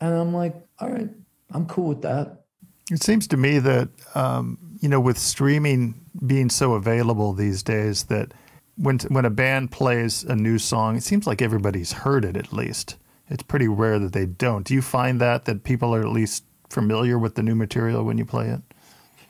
and 0.00 0.14
I'm 0.14 0.34
like, 0.34 0.54
all 0.78 0.88
right, 0.88 1.08
I'm 1.52 1.66
cool 1.66 1.88
with 1.88 2.02
that. 2.02 2.44
It 2.90 3.02
seems 3.02 3.26
to 3.28 3.36
me 3.36 3.58
that, 3.58 3.88
um, 4.14 4.58
you 4.80 4.88
know, 4.88 5.00
with 5.00 5.18
streaming 5.18 6.00
being 6.24 6.50
so 6.50 6.74
available 6.74 7.32
these 7.32 7.62
days, 7.62 8.04
that 8.04 8.32
when 8.76 8.98
when 9.08 9.24
a 9.24 9.30
band 9.30 9.72
plays 9.72 10.22
a 10.22 10.36
new 10.36 10.58
song, 10.58 10.96
it 10.96 11.02
seems 11.02 11.26
like 11.26 11.42
everybody's 11.42 11.92
heard 11.92 12.24
it 12.24 12.36
at 12.36 12.52
least. 12.52 12.96
It's 13.28 13.42
pretty 13.42 13.68
rare 13.68 13.98
that 13.98 14.12
they 14.12 14.26
don't. 14.26 14.64
Do 14.64 14.74
you 14.74 14.82
find 14.82 15.20
that 15.20 15.44
that 15.46 15.64
people 15.64 15.94
are 15.94 16.00
at 16.00 16.08
least 16.08 16.44
familiar 16.70 17.18
with 17.18 17.34
the 17.34 17.42
new 17.42 17.54
material 17.54 18.04
when 18.04 18.18
you 18.18 18.24
play 18.24 18.48
it? 18.48 18.60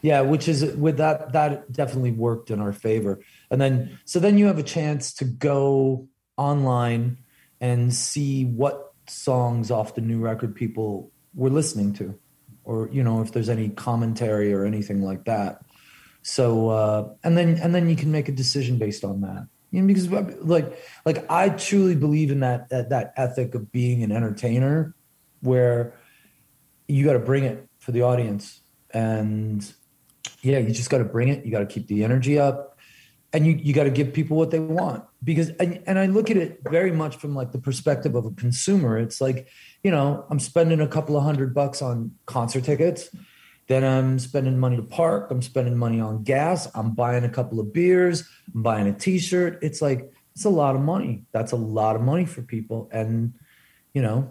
Yeah, 0.03 0.21
which 0.21 0.49
is 0.49 0.65
with 0.77 0.99
that 0.99 1.33
that 1.33 1.73
definitely 1.73 2.13
worked 2.13 2.51
in 2.51 2.61
our 2.61 2.73
favor. 2.73 3.21
And 3.51 3.61
then 3.61 3.99
so 4.05 4.21
then 4.21 4.39
you 4.39 4.47
have 4.47 4.59
a 4.59 4.63
chance 4.63 5.15
to 5.15 5.25
go 5.25 6.09
online 6.37 7.19
and 7.61 7.93
see 7.93 8.45
what 8.45 8.93
songs 9.09 9.71
off 9.71 9.95
the 9.95 10.01
new 10.01 10.19
record 10.19 10.55
people 10.55 11.11
were 11.35 11.51
listening 11.51 11.93
to 11.95 12.19
or 12.65 12.91
you 12.93 13.03
know 13.03 13.23
if 13.23 13.33
there's 13.33 13.49
any 13.49 13.71
commentary 13.71 14.53
or 14.53 14.67
anything 14.67 15.01
like 15.03 15.25
that 15.25 15.63
so 16.23 16.69
uh 16.69 17.09
and 17.25 17.39
then 17.39 17.57
and 17.63 17.75
then 17.75 17.89
you 17.89 17.97
can 17.97 18.11
make 18.11 18.29
a 18.29 18.33
decision 18.33 18.77
based 18.79 19.05
on 19.05 19.21
that 19.23 19.47
you 19.71 19.81
know 19.81 19.87
because 19.87 20.09
like 20.43 20.79
like 21.05 21.29
i 21.31 21.49
truly 21.49 21.95
believe 21.95 22.31
in 22.31 22.41
that 22.41 22.69
that, 22.69 22.91
that 22.91 23.13
ethic 23.17 23.55
of 23.55 23.73
being 23.73 24.03
an 24.03 24.13
entertainer 24.13 24.95
where 25.41 25.95
you 26.89 27.05
got 27.05 27.15
to 27.15 27.19
bring 27.19 27.45
it 27.45 27.69
for 27.79 27.93
the 27.93 28.03
audience. 28.03 28.61
And 28.91 29.73
yeah 30.43 30.59
you 30.59 30.71
just 30.73 30.91
got 30.91 30.99
to 30.99 31.05
bring 31.05 31.29
it. 31.29 31.45
You 31.45 31.51
got 31.51 31.61
to 31.61 31.67
keep 31.67 31.87
the 31.87 32.05
energy 32.05 32.39
up. 32.39 32.79
And 33.33 33.47
you, 33.47 33.53
you 33.53 33.75
got 33.75 33.85
to 33.85 33.91
give 33.91 34.13
people 34.13 34.37
what 34.37 34.51
they 34.51 34.61
want. 34.61 35.05
Because 35.23 35.51
and, 35.61 35.83
and 35.87 35.99
i 35.99 36.07
look 36.07 36.31
at 36.31 36.37
it 36.37 36.61
very 36.71 36.93
much 36.93 37.17
from 37.17 37.35
like 37.35 37.53
the 37.53 37.59
perspective 37.59 38.15
of 38.15 38.25
a 38.25 38.31
consumer. 38.31 38.99
It's 38.99 39.21
like 39.21 39.49
you 39.83 39.91
know 39.91 40.25
i'm 40.31 40.41
spending 40.41 40.81
a 40.81 40.87
couple 40.87 41.17
of 41.17 41.23
hundred 41.23 41.55
bucks 41.55 41.83
on 41.83 42.13
concert 42.27 42.65
tickets 42.65 43.09
then 43.69 43.85
i'm 43.85 44.19
spending 44.19 44.59
money 44.59 44.77
to 44.77 44.83
park 44.83 45.31
i'm 45.31 45.43
spending 45.43 45.77
money 45.77 46.01
on 46.01 46.23
gas 46.23 46.69
i'm 46.75 46.93
buying 46.93 47.25
a 47.25 47.29
couple 47.29 47.61
of 47.61 47.73
beers 47.73 48.29
i'm 48.55 48.63
buying 48.63 48.87
a 48.87 48.93
t-shirt. 48.93 49.59
It's 49.63 49.81
like 49.83 50.13
it's 50.35 50.45
a 50.45 50.51
lot 50.51 50.77
of 50.77 50.83
money. 50.83 51.25
That's 51.33 51.53
a 51.53 51.57
lot 51.57 51.97
of 51.97 52.03
money 52.03 52.27
for 52.27 52.43
people. 52.43 52.91
And 52.93 53.33
you 53.95 54.03
know 54.03 54.31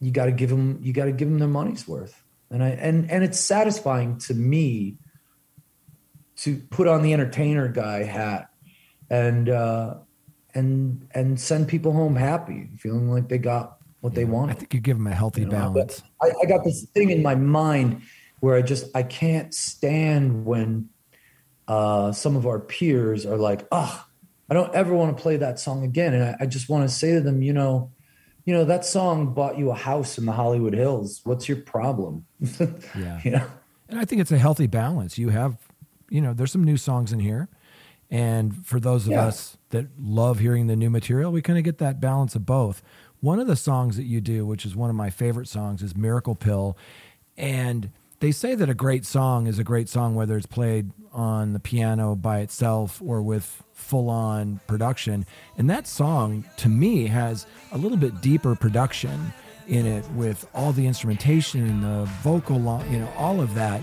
you 0.00 0.12
got 0.12 0.26
to 0.26 0.32
give 0.32 0.50
them 0.50 0.78
you 0.82 0.92
got 0.92 1.06
to 1.06 1.12
give 1.12 1.28
them 1.28 1.40
their 1.40 1.48
money's 1.48 1.88
worth. 1.88 2.22
And 2.50 2.62
i 2.62 2.68
and 2.68 3.10
and 3.10 3.24
it's 3.24 3.40
satisfying 3.40 4.18
to 4.18 4.34
me 4.34 4.98
to 6.36 6.56
put 6.70 6.86
on 6.86 7.02
the 7.02 7.12
entertainer 7.12 7.66
guy 7.66 8.04
hat 8.04 8.50
and 9.10 9.48
uh, 9.48 9.94
and 10.54 11.08
and 11.12 11.40
send 11.40 11.66
people 11.66 11.92
home 11.92 12.14
happy, 12.14 12.68
feeling 12.78 13.10
like 13.10 13.28
they 13.28 13.38
got 13.38 13.77
what 14.00 14.14
they 14.14 14.24
want. 14.24 14.50
I 14.50 14.54
think 14.54 14.74
you 14.74 14.80
give 14.80 14.96
them 14.96 15.06
a 15.06 15.14
healthy 15.14 15.42
you 15.42 15.46
know, 15.48 15.72
balance. 15.72 16.02
I, 16.22 16.32
I, 16.42 16.46
got 16.46 16.64
this 16.64 16.84
thing 16.94 17.10
in 17.10 17.22
my 17.22 17.34
mind 17.34 18.02
where 18.40 18.56
I 18.56 18.62
just 18.62 18.86
I 18.94 19.02
can't 19.02 19.52
stand 19.52 20.44
when 20.44 20.88
uh, 21.66 22.12
some 22.12 22.36
of 22.36 22.46
our 22.46 22.60
peers 22.60 23.26
are 23.26 23.36
like, 23.36 23.66
"Oh, 23.72 24.04
I 24.48 24.54
don't 24.54 24.74
ever 24.74 24.94
want 24.94 25.16
to 25.16 25.22
play 25.22 25.36
that 25.36 25.58
song 25.58 25.84
again," 25.84 26.14
and 26.14 26.24
I, 26.24 26.36
I 26.40 26.46
just 26.46 26.68
want 26.68 26.88
to 26.88 26.94
say 26.94 27.14
to 27.14 27.20
them, 27.20 27.42
you 27.42 27.52
know. 27.52 27.92
You 28.44 28.54
know 28.54 28.64
that 28.64 28.86
song 28.86 29.34
bought 29.34 29.58
you 29.58 29.70
a 29.70 29.74
house 29.74 30.16
in 30.16 30.24
the 30.24 30.32
Hollywood 30.32 30.72
Hills. 30.72 31.20
What's 31.24 31.50
your 31.50 31.58
problem? 31.58 32.24
yeah, 32.96 33.20
you 33.22 33.32
know. 33.32 33.46
And 33.90 34.00
I 34.00 34.06
think 34.06 34.22
it's 34.22 34.32
a 34.32 34.38
healthy 34.38 34.66
balance. 34.66 35.18
You 35.18 35.28
have 35.28 35.58
you 36.10 36.20
know, 36.20 36.32
there's 36.32 36.52
some 36.52 36.64
new 36.64 36.76
songs 36.76 37.12
in 37.12 37.20
here. 37.20 37.48
And 38.10 38.66
for 38.66 38.80
those 38.80 39.06
of 39.06 39.12
yeah. 39.12 39.26
us 39.26 39.58
that 39.70 39.86
love 39.98 40.38
hearing 40.38 40.66
the 40.66 40.76
new 40.76 40.88
material, 40.88 41.30
we 41.30 41.42
kind 41.42 41.58
of 41.58 41.64
get 41.64 41.78
that 41.78 42.00
balance 42.00 42.34
of 42.34 42.46
both. 42.46 42.82
One 43.20 43.40
of 43.40 43.46
the 43.46 43.56
songs 43.56 43.96
that 43.96 44.04
you 44.04 44.20
do, 44.20 44.46
which 44.46 44.64
is 44.64 44.76
one 44.76 44.90
of 44.90 44.96
my 44.96 45.10
favorite 45.10 45.48
songs, 45.48 45.82
is 45.82 45.96
Miracle 45.96 46.34
Pill. 46.34 46.76
And 47.36 47.90
they 48.20 48.32
say 48.32 48.54
that 48.54 48.68
a 48.68 48.74
great 48.74 49.04
song 49.04 49.46
is 49.46 49.58
a 49.58 49.64
great 49.64 49.88
song, 49.88 50.14
whether 50.14 50.36
it's 50.36 50.46
played 50.46 50.90
on 51.12 51.52
the 51.52 51.60
piano 51.60 52.14
by 52.14 52.40
itself 52.40 53.00
or 53.04 53.22
with 53.22 53.62
full 53.72 54.08
on 54.08 54.60
production. 54.66 55.26
And 55.56 55.68
that 55.70 55.86
song, 55.86 56.44
to 56.58 56.68
me, 56.68 57.06
has 57.06 57.46
a 57.72 57.78
little 57.78 57.98
bit 57.98 58.20
deeper 58.20 58.54
production 58.54 59.32
in 59.66 59.86
it 59.86 60.08
with 60.12 60.48
all 60.54 60.72
the 60.72 60.86
instrumentation 60.86 61.66
and 61.68 61.82
the 61.82 62.04
vocal, 62.22 62.58
you 62.90 62.98
know, 62.98 63.12
all 63.16 63.40
of 63.40 63.54
that 63.54 63.82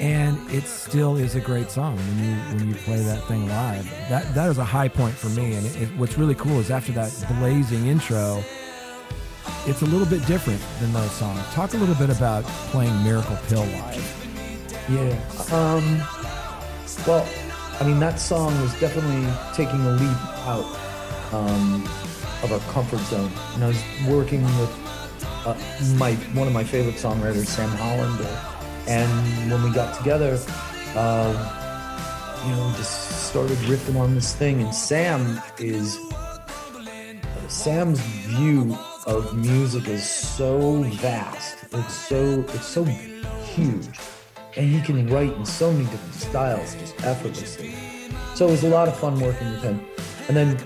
and 0.00 0.38
it 0.50 0.64
still 0.64 1.16
is 1.16 1.34
a 1.34 1.40
great 1.40 1.70
song 1.70 1.94
when 1.96 2.18
you 2.24 2.34
when 2.56 2.68
you 2.68 2.74
play 2.74 3.00
that 3.00 3.22
thing 3.28 3.46
live. 3.48 3.84
That 4.08 4.34
that 4.34 4.48
is 4.50 4.56
a 4.56 4.64
high 4.64 4.88
point 4.88 5.14
for 5.14 5.28
me. 5.28 5.54
And 5.54 5.66
it, 5.66 5.82
it, 5.82 5.88
what's 5.96 6.16
really 6.16 6.34
cool 6.34 6.58
is 6.58 6.70
after 6.70 6.90
that 6.92 7.12
blazing 7.38 7.86
intro, 7.86 8.42
it's 9.66 9.82
a 9.82 9.86
little 9.86 10.06
bit 10.06 10.26
different 10.26 10.60
than 10.80 10.92
those 10.94 11.12
songs. 11.12 11.40
Talk 11.52 11.74
a 11.74 11.76
little 11.76 11.94
bit 11.94 12.08
about 12.08 12.44
playing 12.72 13.04
Miracle 13.04 13.36
Pill 13.48 13.60
live. 13.60 14.76
Yeah. 14.88 15.12
Um, 15.52 15.98
well, 17.06 17.28
I 17.78 17.84
mean, 17.84 18.00
that 18.00 18.18
song 18.18 18.58
was 18.62 18.78
definitely 18.80 19.30
taking 19.54 19.80
a 19.82 19.90
leap 19.92 20.46
out 20.46 20.64
um, 21.34 21.84
of 22.42 22.52
our 22.52 22.72
comfort 22.72 23.00
zone. 23.00 23.30
And 23.54 23.64
I 23.64 23.68
was 23.68 23.82
working 24.08 24.42
with 24.58 24.74
uh, 25.44 25.54
my 25.96 26.14
one 26.32 26.46
of 26.46 26.54
my 26.54 26.64
favorite 26.64 26.96
songwriters, 26.96 27.46
Sam 27.46 27.68
Hollander 27.68 28.50
and 28.86 29.50
when 29.50 29.62
we 29.62 29.72
got 29.72 29.96
together, 29.96 30.38
uh, 30.94 31.32
you 32.44 32.50
know, 32.52 32.72
just 32.76 33.28
started 33.28 33.56
riffing 33.58 33.98
on 33.98 34.14
this 34.14 34.34
thing. 34.34 34.60
And 34.60 34.74
Sam 34.74 35.40
is 35.58 35.98
Sam's 37.48 38.00
view 38.00 38.76
of 39.06 39.36
music 39.36 39.88
is 39.88 40.08
so 40.08 40.82
vast. 40.82 41.58
It's 41.72 41.94
so 41.94 42.44
it's 42.48 42.66
so 42.66 42.84
huge, 42.84 43.88
and 44.56 44.66
he 44.66 44.80
can 44.80 45.06
write 45.08 45.32
in 45.32 45.44
so 45.44 45.72
many 45.72 45.84
different 45.84 46.14
styles 46.14 46.74
just 46.74 47.04
effortlessly. 47.04 47.74
So 48.34 48.48
it 48.48 48.50
was 48.52 48.64
a 48.64 48.68
lot 48.68 48.88
of 48.88 48.96
fun 48.98 49.20
working 49.20 49.50
with 49.50 49.62
him. 49.62 49.80
And 50.28 50.36
then 50.36 50.56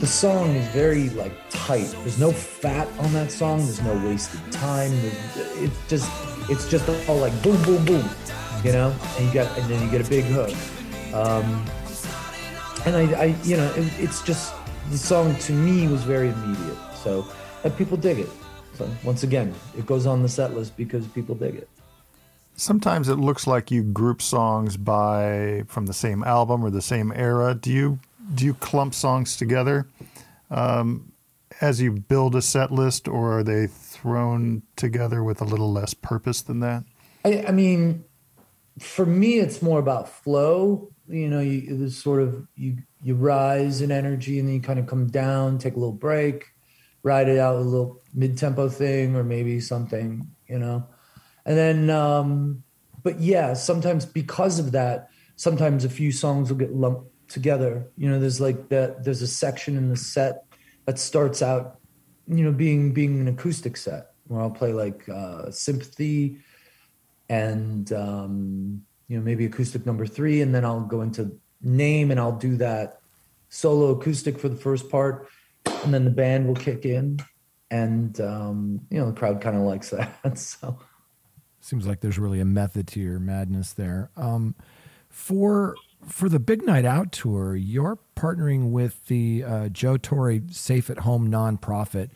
the 0.00 0.06
song 0.06 0.54
is 0.54 0.66
very 0.68 1.08
like 1.10 1.32
tight. 1.50 1.86
There's 2.02 2.18
no 2.18 2.32
fat 2.32 2.88
on 2.98 3.12
that 3.14 3.32
song. 3.32 3.58
There's 3.58 3.82
no 3.82 3.94
wasted 4.06 4.40
time. 4.52 4.92
It's 5.34 5.88
just 5.88 6.10
it's 6.48 6.68
just 6.68 6.88
all 7.08 7.16
like 7.16 7.32
boom, 7.42 7.60
boom, 7.62 7.84
boom, 7.84 8.08
you 8.64 8.72
know. 8.72 8.94
And 9.16 9.26
you 9.26 9.32
got 9.32 9.58
and 9.58 9.68
then 9.70 9.82
you 9.82 9.90
get 9.90 10.06
a 10.06 10.08
big 10.08 10.24
hook. 10.24 10.50
Um, 11.14 11.64
and 12.84 12.96
I, 12.96 13.22
I 13.22 13.24
you 13.44 13.56
know, 13.56 13.70
it, 13.74 13.92
it's 13.98 14.22
just 14.22 14.54
the 14.90 14.98
song 14.98 15.36
to 15.36 15.52
me 15.52 15.88
was 15.88 16.02
very 16.02 16.28
immediate. 16.28 16.76
So 17.02 17.26
and 17.64 17.76
people 17.76 17.96
dig 17.96 18.20
it. 18.20 18.28
So 18.74 18.88
once 19.04 19.22
again, 19.22 19.54
it 19.76 19.86
goes 19.86 20.06
on 20.06 20.22
the 20.22 20.28
set 20.28 20.54
list 20.54 20.76
because 20.76 21.06
people 21.08 21.34
dig 21.34 21.56
it. 21.56 21.68
Sometimes 22.56 23.08
it 23.08 23.16
looks 23.16 23.46
like 23.46 23.70
you 23.70 23.82
group 23.82 24.22
songs 24.22 24.76
by 24.76 25.64
from 25.66 25.86
the 25.86 25.92
same 25.92 26.24
album 26.24 26.64
or 26.64 26.70
the 26.70 26.82
same 26.82 27.12
era. 27.12 27.54
Do 27.54 27.72
you 27.72 27.98
do 28.34 28.44
you 28.44 28.54
clump 28.54 28.94
songs 28.94 29.36
together 29.36 29.86
um, 30.50 31.12
as 31.60 31.80
you 31.80 31.92
build 31.92 32.34
a 32.34 32.42
set 32.42 32.70
list, 32.70 33.08
or 33.08 33.38
are 33.38 33.42
they 33.42 33.66
thrown 33.66 34.62
together 34.76 35.22
with 35.24 35.40
a 35.40 35.44
little 35.44 35.72
less 35.72 35.94
purpose 35.94 36.42
than 36.42 36.60
that? 36.60 36.84
I, 37.24 37.46
I 37.48 37.50
mean, 37.50 38.04
for 38.78 39.06
me, 39.06 39.38
it's 39.38 39.62
more 39.62 39.78
about 39.78 40.08
flow. 40.08 40.90
You 41.08 41.28
know, 41.28 41.40
you 41.40 41.76
there's 41.76 41.96
sort 41.96 42.20
of 42.20 42.46
you 42.56 42.78
you 43.02 43.14
rise 43.14 43.80
in 43.80 43.92
energy 43.92 44.38
and 44.38 44.48
then 44.48 44.56
you 44.56 44.60
kind 44.60 44.78
of 44.78 44.86
come 44.86 45.06
down, 45.06 45.58
take 45.58 45.74
a 45.74 45.78
little 45.78 45.92
break, 45.92 46.44
ride 47.02 47.28
it 47.28 47.38
out 47.38 47.56
a 47.56 47.60
little 47.60 48.02
mid 48.12 48.36
tempo 48.36 48.68
thing 48.68 49.14
or 49.14 49.22
maybe 49.22 49.60
something, 49.60 50.28
you 50.46 50.58
know, 50.58 50.86
and 51.44 51.56
then. 51.56 51.90
um 51.90 52.62
but 53.06 53.20
yeah, 53.20 53.52
sometimes 53.54 54.04
because 54.04 54.58
of 54.58 54.72
that, 54.72 55.10
sometimes 55.36 55.84
a 55.84 55.88
few 55.88 56.10
songs 56.10 56.50
will 56.50 56.58
get 56.58 56.74
lumped 56.74 57.08
together. 57.28 57.88
You 57.96 58.10
know, 58.10 58.18
there's 58.18 58.40
like 58.40 58.68
that. 58.70 59.04
There's 59.04 59.22
a 59.22 59.28
section 59.28 59.76
in 59.76 59.90
the 59.90 59.96
set 59.96 60.45
that 60.86 60.98
starts 60.98 61.42
out, 61.42 61.78
you 62.26 62.44
know, 62.44 62.52
being 62.52 62.92
being 62.92 63.20
an 63.20 63.28
acoustic 63.28 63.76
set 63.76 64.12
where 64.28 64.40
I'll 64.40 64.50
play 64.50 64.72
like 64.72 65.08
uh, 65.08 65.50
sympathy 65.50 66.38
and 67.28 67.92
um, 67.92 68.82
you 69.08 69.18
know 69.18 69.22
maybe 69.22 69.44
acoustic 69.44 69.84
number 69.86 70.06
three, 70.06 70.40
and 70.40 70.54
then 70.54 70.64
I'll 70.64 70.80
go 70.80 71.02
into 71.02 71.38
name 71.60 72.10
and 72.10 72.18
I'll 72.18 72.36
do 72.36 72.56
that 72.56 73.00
solo 73.48 73.90
acoustic 73.90 74.38
for 74.38 74.48
the 74.48 74.56
first 74.56 74.90
part, 74.90 75.28
and 75.84 75.92
then 75.92 76.04
the 76.04 76.10
band 76.10 76.46
will 76.46 76.54
kick 76.54 76.84
in, 76.84 77.18
and 77.70 78.20
um, 78.20 78.80
you 78.90 78.98
know 78.98 79.06
the 79.06 79.18
crowd 79.18 79.40
kind 79.40 79.56
of 79.56 79.62
likes 79.62 79.90
that. 80.22 80.38
so 80.38 80.78
seems 81.60 81.86
like 81.86 82.00
there's 82.00 82.18
really 82.18 82.40
a 82.40 82.44
method 82.44 82.86
to 82.86 83.00
your 83.00 83.18
madness 83.18 83.72
there. 83.72 84.10
Um, 84.16 84.54
for 85.08 85.74
for 86.06 86.28
the 86.28 86.38
Big 86.38 86.64
Night 86.64 86.84
Out 86.84 87.12
tour, 87.12 87.56
you're 87.56 87.98
partnering 88.16 88.70
with 88.70 89.06
the 89.06 89.44
uh, 89.44 89.68
Joe 89.68 89.96
Torre 89.96 90.40
Safe 90.50 90.90
at 90.90 90.98
Home 91.00 91.30
nonprofit. 91.30 92.10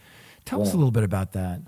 Tell 0.44 0.60
yeah. 0.60 0.66
us 0.66 0.72
a 0.72 0.76
little 0.76 0.90
bit 0.90 1.04
about 1.04 1.32
that. 1.32 1.60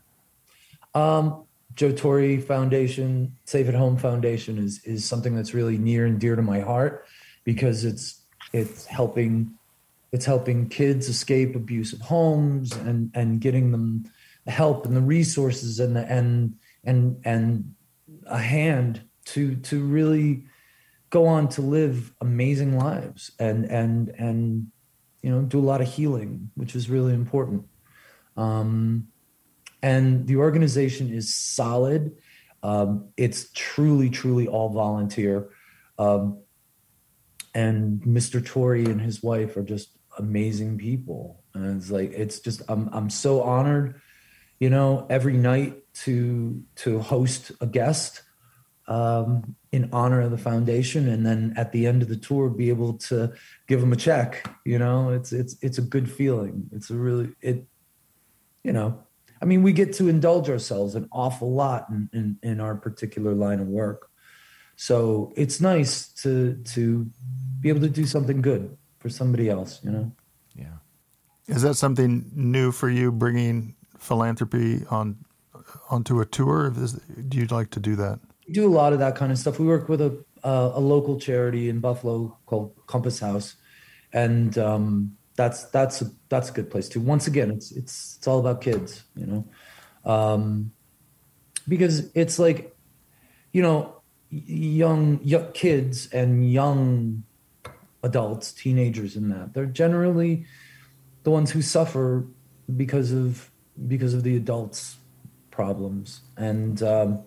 Um, 0.95 1.45
Joe 1.75 1.93
Torre 1.93 2.39
Foundation, 2.39 3.37
Safe 3.45 3.69
at 3.69 3.75
Home 3.75 3.97
Foundation, 3.97 4.59
is 4.59 4.83
is 4.85 5.05
something 5.05 5.35
that's 5.35 5.55
really 5.55 5.79
near 5.79 6.07
and 6.07 6.21
dear 6.21 6.37
to 6.37 6.43
my 6.43 6.61
heart 6.61 7.07
because 7.45 7.85
it's 7.85 8.23
it's 8.53 8.85
helping 8.87 9.55
it's 10.13 10.27
helping 10.27 10.69
kids 10.69 11.09
escape 11.09 11.57
abusive 11.57 12.01
homes 12.01 12.73
and 12.73 13.11
and 13.15 13.41
getting 13.41 13.73
them 13.73 14.05
the 14.45 14.51
help 14.51 14.85
and 14.85 14.95
the 14.95 15.01
resources 15.01 15.81
and 15.81 15.97
the 15.97 16.11
and 16.11 16.55
and 16.85 17.21
and 17.25 17.75
a 18.27 18.39
hand 18.39 19.01
to 19.25 19.57
to 19.57 19.83
really 19.83 20.45
go 21.13 21.27
on 21.27 21.47
to 21.47 21.61
live 21.61 22.15
amazing 22.23 22.79
lives 22.79 23.33
and 23.39 23.67
and 23.67 24.09
and 24.19 24.67
you 25.23 25.31
know 25.31 25.43
do 25.43 25.59
a 25.59 25.69
lot 25.71 25.83
of 25.83 25.87
healing 25.87 26.51
which 26.57 26.75
is 26.75 26.91
really 26.91 27.13
important. 27.13 27.65
Um, 28.37 29.09
and 29.83 30.27
the 30.27 30.37
organization 30.37 31.13
is 31.13 31.35
solid. 31.35 32.17
Um, 32.63 33.09
it's 33.17 33.51
truly 33.53 34.09
truly 34.09 34.49
all 34.49 34.71
volunteer. 34.71 35.51
Um, 35.99 36.39
and 37.55 38.01
mr 38.05 38.45
torre 38.45 38.77
and 38.77 39.01
his 39.01 39.23
wife 39.23 39.59
are 39.59 39.63
just 39.63 39.91
amazing 40.19 40.79
people. 40.79 41.45
And 41.55 41.77
it's 41.77 41.91
like 41.91 42.13
it's 42.13 42.41
just 42.41 42.63
i'm, 42.69 42.89
I'm 42.93 43.11
so 43.11 43.43
honored 43.43 44.01
you 44.59 44.71
know 44.71 45.07
every 45.11 45.37
night 45.37 45.75
to 46.05 46.63
to 46.77 47.01
host 47.01 47.53
a 47.61 47.67
guest 47.67 48.23
um, 48.93 49.57
in 49.73 49.89
honor 49.91 50.21
of 50.21 50.31
the 50.31 50.37
foundation 50.37 51.09
and 51.09 51.25
then 51.25 51.55
at 51.57 51.73
the 51.73 51.87
end 51.87 52.03
of 52.03 52.09
the 52.09 52.17
tour 52.17 52.51
be 52.51 52.69
able 52.69 52.93
to 52.93 53.33
give 53.67 53.81
them 53.81 53.93
a 53.93 53.97
check 53.97 54.47
you 54.67 54.79
know? 54.79 55.09
It's 55.11 55.33
it's 55.33 55.57
it's 55.63 55.79
a 55.79 55.83
good 55.83 56.11
feeling. 56.11 56.69
It's 56.73 56.91
a 56.91 56.95
really 56.95 57.31
it 57.41 57.67
you 58.65 58.73
know 58.73 59.03
i 59.41 59.45
mean 59.45 59.61
we 59.61 59.73
get 59.73 59.93
to 59.93 60.09
indulge 60.09 60.49
ourselves 60.49 60.95
an 60.95 61.09
awful 61.11 61.53
lot 61.53 61.89
in 61.91 62.09
in, 62.13 62.39
in 62.51 62.61
our 62.61 62.75
particular 62.75 63.33
line 63.35 63.61
of 63.61 63.69
work. 63.69 64.11
So 64.77 65.33
it's 65.37 65.59
nice 65.61 66.09
to 66.23 66.63
to 66.75 67.07
be 67.61 67.71
able 67.71 67.81
to 67.81 67.95
do 68.01 68.05
something 68.05 68.43
good 68.43 68.77
for 68.99 69.09
somebody 69.09 69.49
else 69.49 69.81
you 69.83 69.91
know? 69.91 70.13
Yeah. 70.55 70.77
Is 71.47 71.63
that 71.63 71.77
something 71.77 72.31
new 72.35 72.73
for 72.73 72.91
you 72.91 73.11
bringing 73.11 73.75
philanthropy 73.99 74.85
on 74.91 75.17
onto 75.89 76.21
a 76.21 76.27
tour? 76.27 76.71
Do 77.29 77.39
you 77.39 77.47
like 77.47 77.71
to 77.71 77.81
do 77.81 77.97
that 77.97 78.21
do 78.53 78.67
a 78.67 78.73
lot 78.73 78.93
of 78.93 78.99
that 79.01 79.17
kind 79.17 79.33
of 79.33 79.39
stuff. 79.39 79.59
We 79.59 79.67
work 79.67 79.89
with 79.89 80.01
a 80.01 80.25
uh, 80.45 80.73
a 80.75 80.81
local 80.81 81.19
charity 81.19 81.69
in 81.69 81.81
Buffalo 81.81 82.37
called 82.47 82.75
Compass 82.87 83.21
House, 83.21 83.57
and 84.13 84.57
um, 84.59 85.17
that's 85.37 85.65
that's 85.65 86.03
a, 86.03 86.11
that's 86.29 86.51
a 86.51 86.53
good 86.53 86.71
place 86.71 86.89
too. 86.89 87.01
Once 87.01 87.27
again, 87.27 87.51
it's 87.51 87.73
it's 87.73 88.17
it's 88.17 88.27
all 88.27 88.41
about 88.41 88.61
kids, 88.61 89.05
you 89.17 89.27
know, 89.27 89.45
um, 90.05 90.73
because 91.69 92.11
it's 92.15 92.39
like, 92.39 92.77
you 93.53 93.63
know, 93.63 94.03
young 94.31 95.21
young 95.23 95.53
kids 95.53 96.09
and 96.13 96.53
young 96.53 97.25
adults, 98.03 98.53
teenagers, 98.53 99.17
in 99.17 99.29
that 99.29 99.55
they're 99.55 99.67
generally 99.67 100.45
the 101.23 101.31
ones 101.31 101.51
who 101.51 101.63
suffer 101.63 102.27
because 102.77 103.13
of 103.13 103.51
because 103.87 104.13
of 104.15 104.23
the 104.23 104.37
adults' 104.37 104.97
problems 105.51 106.21
and. 106.37 106.83
Um, 106.83 107.25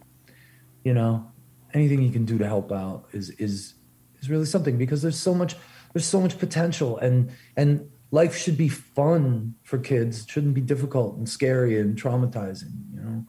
you 0.85 0.93
know, 0.93 1.29
anything 1.73 2.01
you 2.01 2.11
can 2.11 2.23
do 2.23 2.37
to 2.37 2.47
help 2.47 2.71
out 2.71 3.07
is 3.11 3.31
is 3.31 3.73
is 4.21 4.29
really 4.29 4.45
something 4.45 4.77
because 4.77 5.01
there's 5.01 5.19
so 5.19 5.33
much 5.33 5.57
there's 5.93 6.05
so 6.05 6.21
much 6.21 6.39
potential 6.39 6.97
and 6.99 7.31
and 7.57 7.89
life 8.11 8.37
should 8.37 8.55
be 8.57 8.69
fun 8.69 9.55
for 9.63 9.77
kids. 9.77 10.23
It 10.23 10.29
shouldn't 10.29 10.53
be 10.53 10.61
difficult 10.61 11.17
and 11.17 11.27
scary 11.27 11.77
and 11.79 12.01
traumatizing, 12.01 12.71
you 12.93 13.01
know. 13.01 13.25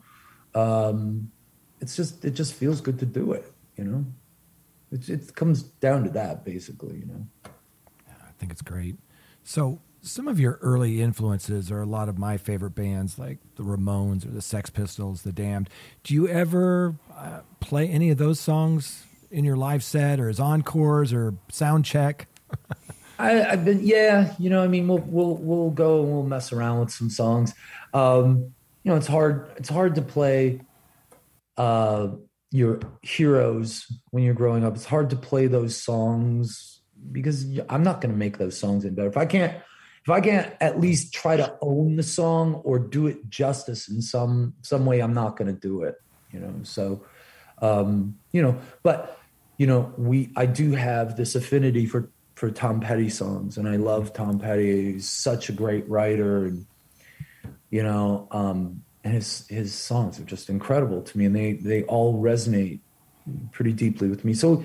Um, 0.55 1.33
it's 1.81 1.97
just 1.97 2.25
it 2.25 2.33
just 2.33 2.55
feels 2.55 2.81
good 2.81 2.99
to 3.01 3.07
do 3.07 3.33
it, 3.33 3.51
you 3.77 3.85
know. 3.85 4.05
It, 4.93 5.09
it 5.09 5.35
comes 5.35 5.63
down 5.63 6.05
to 6.05 6.11
that 6.11 6.45
basically, 6.45 6.99
you 6.99 7.07
know. 7.07 7.27
Yeah, 8.07 8.15
I 8.29 8.33
think 8.39 8.53
it's 8.53 8.63
great. 8.63 8.97
So 9.43 9.81
some 10.07 10.29
of 10.29 10.39
your 10.39 10.59
early 10.63 11.03
influences 11.03 11.71
are 11.71 11.83
a 11.83 11.87
lot 11.87 12.09
of 12.09 12.17
my 12.17 12.37
favorite 12.37 12.75
bands 12.75 13.19
like 13.19 13.39
the 13.57 13.63
Ramones 13.63 14.25
or 14.25 14.31
the 14.31 14.41
Sex 14.41 14.71
Pistols, 14.71 15.23
the 15.23 15.33
Damned. 15.33 15.69
Do 16.05 16.15
you 16.15 16.29
ever 16.29 16.95
uh, 17.15 17.41
play 17.61 17.89
any 17.89 18.11
of 18.11 18.19
those 18.19 18.39
songs 18.39 19.05
in 19.31 19.45
your 19.45 19.57
live 19.57 19.83
set 19.83 20.21
or 20.21 20.29
as 20.29 20.39
encores 20.39 21.13
or 21.13 21.35
sound 21.51 21.85
check? 21.85 22.29
I, 23.19 23.31
have 23.33 23.65
been, 23.65 23.81
yeah, 23.83 24.35
you 24.39 24.49
know, 24.49 24.63
I 24.63 24.69
mean, 24.69 24.87
we'll 24.87 24.99
we'll 24.99 25.37
we'll 25.37 25.71
go 25.71 26.03
and 26.03 26.13
we'll 26.13 26.23
mess 26.23 26.53
around 26.53 26.81
with 26.81 26.91
some 26.91 27.11
songs. 27.11 27.55
Um, 27.93 28.53
you 28.85 28.93
know, 28.93 28.97
it's 28.97 29.07
hard. 29.07 29.51
It's 29.57 29.71
hard 29.71 29.95
to 29.97 30.03
play, 30.03 30.61
uh, 31.57 32.09
your 32.53 32.79
heroes 33.03 33.87
when 34.11 34.23
you're 34.23 34.35
growing 34.35 34.65
up. 34.65 34.75
It's 34.75 34.85
hard 34.85 35.11
to 35.11 35.17
play 35.17 35.47
those 35.47 35.83
songs 35.83 36.81
because 37.11 37.59
I'm 37.69 37.83
not 37.83 38.01
going 38.01 38.13
to 38.13 38.19
make 38.19 38.39
those 38.39 38.59
songs 38.59 38.85
any 38.85 38.95
better. 38.95 39.09
If 39.09 39.17
I 39.17 39.27
can't, 39.27 39.57
if 40.07 40.11
I 40.11 40.21
can't 40.21 40.55
at 40.61 40.81
least 40.81 41.13
try 41.13 41.37
to 41.37 41.59
own 41.61 41.97
the 41.97 42.05
song 42.05 42.55
or 42.63 42.79
do 42.79 43.09
it 43.09 43.29
justice 43.29 43.89
in 43.89 44.01
some 44.01 44.55
some 44.63 44.87
way, 44.87 45.01
I'm 45.01 45.15
not 45.15 45.37
going 45.37 45.53
to 45.53 45.61
do 45.61 45.83
it. 45.83 45.97
You 46.31 46.39
know, 46.39 46.55
so 46.63 47.05
um, 47.61 48.17
you 48.31 48.41
know, 48.41 48.57
but 48.85 49.19
you 49.59 49.67
know, 49.67 49.93
we 49.99 50.31
I 50.37 50.47
do 50.47 50.71
have 50.73 51.17
this 51.17 51.35
affinity 51.35 51.87
for 51.87 52.09
for 52.37 52.53
Tom 52.53 52.79
Petty 52.79 53.09
songs, 53.09 53.57
and 53.57 53.69
I 53.69 53.77
love 53.77 54.13
Tom 54.13 54.39
Petty. 54.39 54.93
He's 54.93 55.09
such 55.09 55.49
a 55.49 55.53
great 55.53 55.89
writer, 55.89 56.45
and 56.45 56.67
you 57.71 57.83
know, 57.83 58.29
um, 58.31 58.85
and 59.03 59.13
his 59.13 59.45
his 59.49 59.75
songs 59.75 60.21
are 60.21 60.25
just 60.25 60.49
incredible 60.49 61.03
to 61.03 61.19
me, 61.19 61.25
and 61.25 61.35
they 61.35 61.55
they 61.55 61.83
all 61.83 62.23
resonate 62.23 62.79
pretty 63.51 63.73
deeply 63.73 64.09
with 64.09 64.25
me. 64.25 64.35
So, 64.35 64.63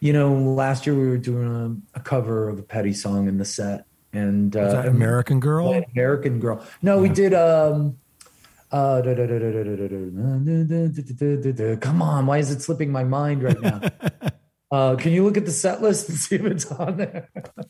you 0.00 0.12
know, 0.12 0.34
last 0.34 0.84
year 0.86 0.94
we 0.94 1.08
were 1.08 1.16
doing 1.16 1.82
a, 1.94 1.98
a 1.98 2.02
cover 2.02 2.50
of 2.50 2.58
a 2.58 2.62
Petty 2.62 2.92
song 2.92 3.26
in 3.26 3.38
the 3.38 3.46
set, 3.46 3.86
and 4.12 4.56
uh, 4.56 4.84
American 4.86 5.40
Girl. 5.40 5.72
American 5.94 6.40
Girl. 6.40 6.64
No, 6.82 6.98
we 6.98 7.08
did. 7.08 7.34
um 7.34 7.96
uh, 8.72 9.02
come 11.80 12.00
on, 12.00 12.24
why 12.24 12.38
is 12.38 12.50
it 12.50 12.62
slipping 12.62 12.90
my 12.90 13.04
mind 13.04 13.42
right 13.42 13.60
now? 13.60 13.80
Uh, 14.72 14.96
can 14.96 15.12
you 15.12 15.22
look 15.22 15.36
at 15.36 15.44
the 15.44 15.50
set 15.50 15.82
list 15.82 16.08
and 16.08 16.16
see 16.16 16.36
if 16.36 16.46
it's 16.46 16.64
on 16.72 16.96
there? 16.96 17.28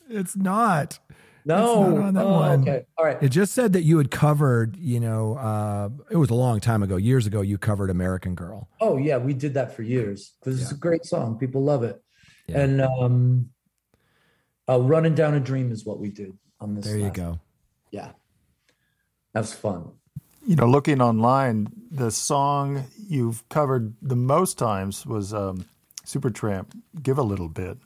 it's 0.09 0.37
not. 0.37 0.99
No, 1.45 1.83
it's 1.83 1.95
not 1.95 2.01
on 2.01 2.13
that 2.13 2.23
oh, 2.23 2.31
one. 2.31 2.61
Okay, 2.61 2.85
all 2.97 3.03
right. 3.03 3.21
It 3.21 3.27
just 3.27 3.53
said 3.53 3.73
that 3.73 3.83
you 3.83 3.97
had 3.97 4.09
covered. 4.09 4.77
You 4.77 5.01
know, 5.01 5.35
uh, 5.35 5.89
it 6.09 6.15
was 6.15 6.29
a 6.29 6.35
long 6.35 6.61
time 6.61 6.81
ago, 6.81 6.95
years 6.95 7.27
ago. 7.27 7.41
You 7.41 7.57
covered 7.57 7.89
"American 7.89 8.35
Girl." 8.35 8.69
Oh 8.79 8.95
yeah, 8.95 9.17
we 9.17 9.33
did 9.33 9.55
that 9.55 9.75
for 9.75 9.83
years 9.83 10.31
because 10.39 10.59
yeah. 10.59 10.63
it's 10.63 10.71
a 10.71 10.77
great 10.77 11.03
song. 11.03 11.37
People 11.37 11.63
love 11.63 11.83
it. 11.83 12.01
Yeah. 12.47 12.61
And 12.61 12.81
um, 12.81 13.49
uh, 14.69 14.79
"Running 14.79 15.15
Down 15.15 15.33
a 15.33 15.39
Dream" 15.39 15.71
is 15.71 15.85
what 15.85 15.99
we 15.99 16.09
did 16.09 16.37
on 16.59 16.75
this. 16.75 16.85
There 16.85 16.97
you 16.97 17.11
go. 17.11 17.39
Yeah, 17.91 18.11
that's 19.33 19.53
fun. 19.53 19.91
You 20.45 20.55
know, 20.55 20.67
looking 20.67 21.01
online, 21.01 21.67
the 21.89 22.11
song 22.11 22.85
you've 23.07 23.47
covered 23.49 23.93
the 24.01 24.15
most 24.15 24.57
times 24.57 25.05
was 25.05 25.33
um, 25.33 25.65
Supertramp, 26.05 26.67
give 27.01 27.17
a 27.17 27.23
little 27.23 27.47
bit. 27.47 27.77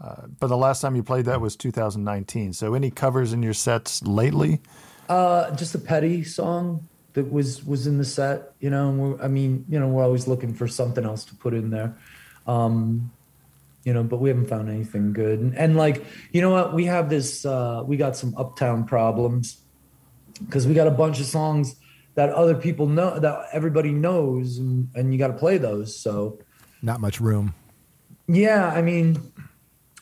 Uh, 0.00 0.26
but 0.38 0.46
the 0.48 0.56
last 0.56 0.80
time 0.80 0.96
you 0.96 1.02
played 1.02 1.26
that 1.26 1.40
was 1.40 1.56
2019. 1.56 2.54
So 2.54 2.74
any 2.74 2.90
covers 2.90 3.32
in 3.32 3.42
your 3.42 3.52
sets 3.52 4.02
lately? 4.02 4.60
Uh, 5.08 5.54
just 5.56 5.74
a 5.74 5.78
petty 5.78 6.24
song 6.24 6.88
that 7.14 7.30
was 7.30 7.64
was 7.64 7.86
in 7.86 7.98
the 7.98 8.04
set. 8.04 8.52
You 8.60 8.70
know, 8.70 9.18
I 9.22 9.28
mean, 9.28 9.64
you 9.68 9.78
know, 9.78 9.88
we're 9.88 10.04
always 10.04 10.26
looking 10.26 10.54
for 10.54 10.68
something 10.68 11.04
else 11.04 11.24
to 11.26 11.34
put 11.34 11.52
in 11.52 11.70
there. 11.70 11.96
Um, 12.46 13.12
you 13.84 13.94
know, 13.94 14.02
but 14.02 14.20
we 14.20 14.28
haven't 14.28 14.46
found 14.46 14.68
anything 14.68 15.12
good. 15.12 15.40
And, 15.40 15.56
and 15.56 15.76
like, 15.76 16.04
you 16.32 16.40
know 16.40 16.50
what? 16.50 16.74
We 16.74 16.86
have 16.86 17.08
this. 17.08 17.44
Uh, 17.44 17.82
we 17.86 17.96
got 17.96 18.16
some 18.16 18.34
uptown 18.36 18.84
problems 18.84 19.62
because 20.44 20.66
we 20.66 20.74
got 20.74 20.86
a 20.86 20.92
bunch 20.92 21.20
of 21.20 21.26
songs 21.26 21.76
that 22.14 22.30
other 22.30 22.54
people 22.54 22.86
know 22.86 23.18
that 23.18 23.46
everybody 23.52 23.92
knows, 23.92 24.58
and, 24.58 24.88
and 24.94 25.12
you 25.12 25.18
got 25.18 25.28
to 25.28 25.34
play 25.34 25.58
those. 25.58 25.96
So 25.96 26.38
not 26.82 27.00
much 27.00 27.20
room. 27.20 27.54
Yeah, 28.26 28.68
I 28.68 28.82
mean, 28.82 29.20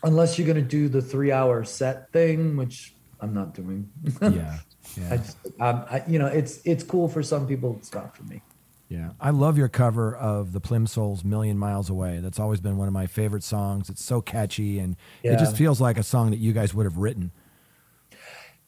unless 0.03 0.39
you're 0.39 0.47
going 0.47 0.63
to 0.63 0.69
do 0.69 0.89
the 0.89 1.03
three 1.03 1.33
hour 1.33 1.65
set 1.65 2.13
thing, 2.13 2.57
which 2.57 2.95
I'm 3.21 3.35
not 3.35 3.55
doing. 3.55 3.91
yeah, 4.23 4.59
yeah. 4.97 5.09
I 5.11 5.17
just, 5.17 5.37
um, 5.61 5.85
I, 5.91 6.03
you 6.07 6.19
know, 6.19 6.27
it's 6.27 6.61
it's 6.65 6.83
cool 6.83 7.09
for 7.09 7.23
some 7.23 7.47
people. 7.47 7.77
It's 7.79 7.93
not 7.95 8.17
for 8.17 8.25
me. 8.25 8.43
Yeah, 8.89 9.11
I 9.21 9.31
love 9.31 9.59
your 9.59 9.69
cover 9.69 10.17
of 10.17 10.53
the 10.53 10.61
Plimsouls 10.61 11.25
"Million 11.25 11.59
Miles 11.59 11.91
Away." 11.91 12.21
That's 12.21 12.39
always 12.39 12.61
been 12.61 12.77
one 12.79 12.89
of 12.89 12.95
my 12.95 13.07
favorite 13.07 13.43
songs. 13.43 13.91
It's 13.91 14.03
so 14.03 14.21
catchy, 14.21 14.79
and 14.79 14.97
yeah. 15.23 15.33
it 15.33 15.39
just 15.39 15.57
feels 15.57 15.81
like 15.81 15.99
a 15.99 16.03
song 16.03 16.31
that 16.31 16.39
you 16.39 16.53
guys 16.53 16.73
would 16.75 16.87
have 16.87 16.97
written. 16.97 17.31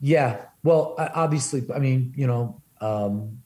Yeah, 0.00 0.42
well, 0.62 0.94
obviously, 0.98 1.64
I 1.74 1.78
mean, 1.78 2.12
you 2.16 2.26
know, 2.26 2.61
um, 2.80 3.38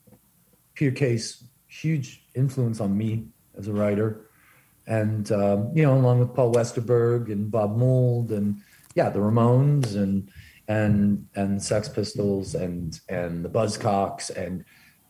Peter 0.73 0.91
Case, 0.91 1.43
huge 1.67 2.25
influence 2.33 2.81
on 2.81 2.97
me 2.97 3.27
as 3.57 3.67
a 3.67 3.73
writer 3.73 4.25
and 4.87 5.31
um, 5.31 5.71
you 5.73 5.83
know, 5.83 5.95
along 5.95 6.19
with 6.19 6.33
Paul 6.33 6.53
Westerberg 6.53 7.31
and 7.31 7.49
Bob 7.49 7.75
Mould 7.75 8.31
and 8.31 8.57
yeah, 8.93 9.09
the 9.09 9.19
Ramones 9.19 9.95
and 9.95 10.29
and 10.67 11.27
and 11.35 11.61
Sex 11.61 11.89
Pistols 11.89 12.55
and 12.55 12.99
and 13.09 13.43
the 13.43 13.49
Buzzcocks 13.49 14.29
and 14.29 14.63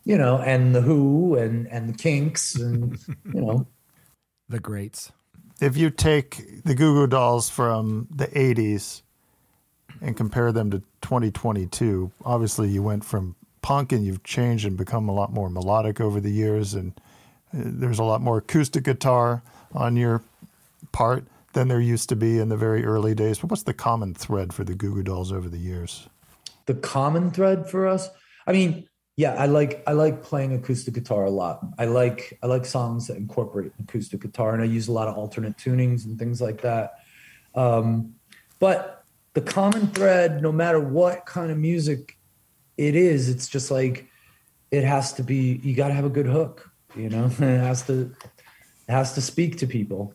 you 0.06 0.16
know 0.16 0.38
and 0.38 0.74
the 0.74 0.80
Who 0.80 1.34
and 1.34 1.66
and 1.66 1.92
the 1.92 1.98
Kinks 1.98 2.54
and 2.54 2.96
you 3.34 3.40
know 3.42 3.66
the 4.48 4.60
greats. 4.60 5.12
If 5.60 5.76
you 5.76 5.90
take 5.90 6.62
the 6.64 6.74
Goo 6.74 6.94
Goo 6.94 7.06
Dolls 7.06 7.50
from 7.50 8.06
the 8.10 8.28
'80s 8.28 9.02
and 10.00 10.16
compare 10.16 10.52
them 10.52 10.70
to 10.70 10.78
2022, 11.02 12.12
obviously 12.24 12.68
you 12.68 12.82
went 12.82 13.04
from 13.04 13.34
punk 13.62 13.92
and 13.92 14.04
you've 14.04 14.22
changed 14.22 14.64
and 14.64 14.76
become 14.76 15.08
a 15.08 15.12
lot 15.12 15.32
more 15.32 15.50
melodic 15.50 16.00
over 16.00 16.20
the 16.20 16.30
years 16.30 16.74
and 16.74 16.92
uh, 17.52 17.62
there's 17.64 17.98
a 17.98 18.04
lot 18.04 18.20
more 18.20 18.38
acoustic 18.38 18.84
guitar 18.84 19.42
on 19.72 19.96
your 19.96 20.22
part 20.92 21.24
than 21.54 21.66
there 21.66 21.80
used 21.80 22.08
to 22.10 22.16
be 22.16 22.38
in 22.38 22.48
the 22.48 22.56
very 22.56 22.84
early 22.84 23.14
days. 23.14 23.38
But 23.38 23.50
what's 23.50 23.64
the 23.64 23.74
common 23.74 24.14
thread 24.14 24.52
for 24.52 24.62
the 24.62 24.74
Goo 24.74 24.94
Goo 24.94 25.02
Dolls 25.02 25.32
over 25.32 25.48
the 25.48 25.58
years? 25.58 26.08
The 26.66 26.74
common 26.74 27.30
thread 27.32 27.68
for 27.68 27.88
us, 27.88 28.08
I 28.46 28.52
mean, 28.52 28.86
yeah, 29.16 29.32
I 29.32 29.46
like 29.46 29.82
I 29.86 29.92
like 29.92 30.22
playing 30.22 30.52
acoustic 30.52 30.92
guitar 30.92 31.24
a 31.24 31.30
lot. 31.30 31.64
I 31.78 31.86
like 31.86 32.38
I 32.42 32.46
like 32.46 32.66
songs 32.66 33.06
that 33.06 33.16
incorporate 33.16 33.72
acoustic 33.82 34.20
guitar, 34.20 34.52
and 34.52 34.62
I 34.62 34.66
use 34.66 34.88
a 34.88 34.92
lot 34.92 35.08
of 35.08 35.16
alternate 35.16 35.56
tunings 35.56 36.04
and 36.04 36.18
things 36.18 36.40
like 36.40 36.60
that. 36.60 37.00
Um, 37.54 38.14
but 38.58 39.04
the 39.32 39.40
common 39.40 39.86
thread, 39.88 40.42
no 40.42 40.52
matter 40.52 40.78
what 40.78 41.24
kind 41.24 41.50
of 41.50 41.56
music 41.56 42.18
it 42.76 42.94
is, 42.94 43.30
it's 43.30 43.48
just 43.48 43.70
like 43.70 44.06
it 44.70 44.84
has 44.84 45.14
to 45.14 45.22
be. 45.22 45.60
You 45.62 45.74
got 45.74 45.88
to 45.88 45.94
have 45.94 46.04
a 46.04 46.10
good 46.10 46.26
hook, 46.26 46.70
you 46.94 47.08
know. 47.08 47.24
it 47.38 47.40
has 47.40 47.86
to 47.86 48.14
it 48.86 48.92
has 48.92 49.14
to 49.14 49.22
speak 49.22 49.56
to 49.58 49.66
people. 49.66 50.14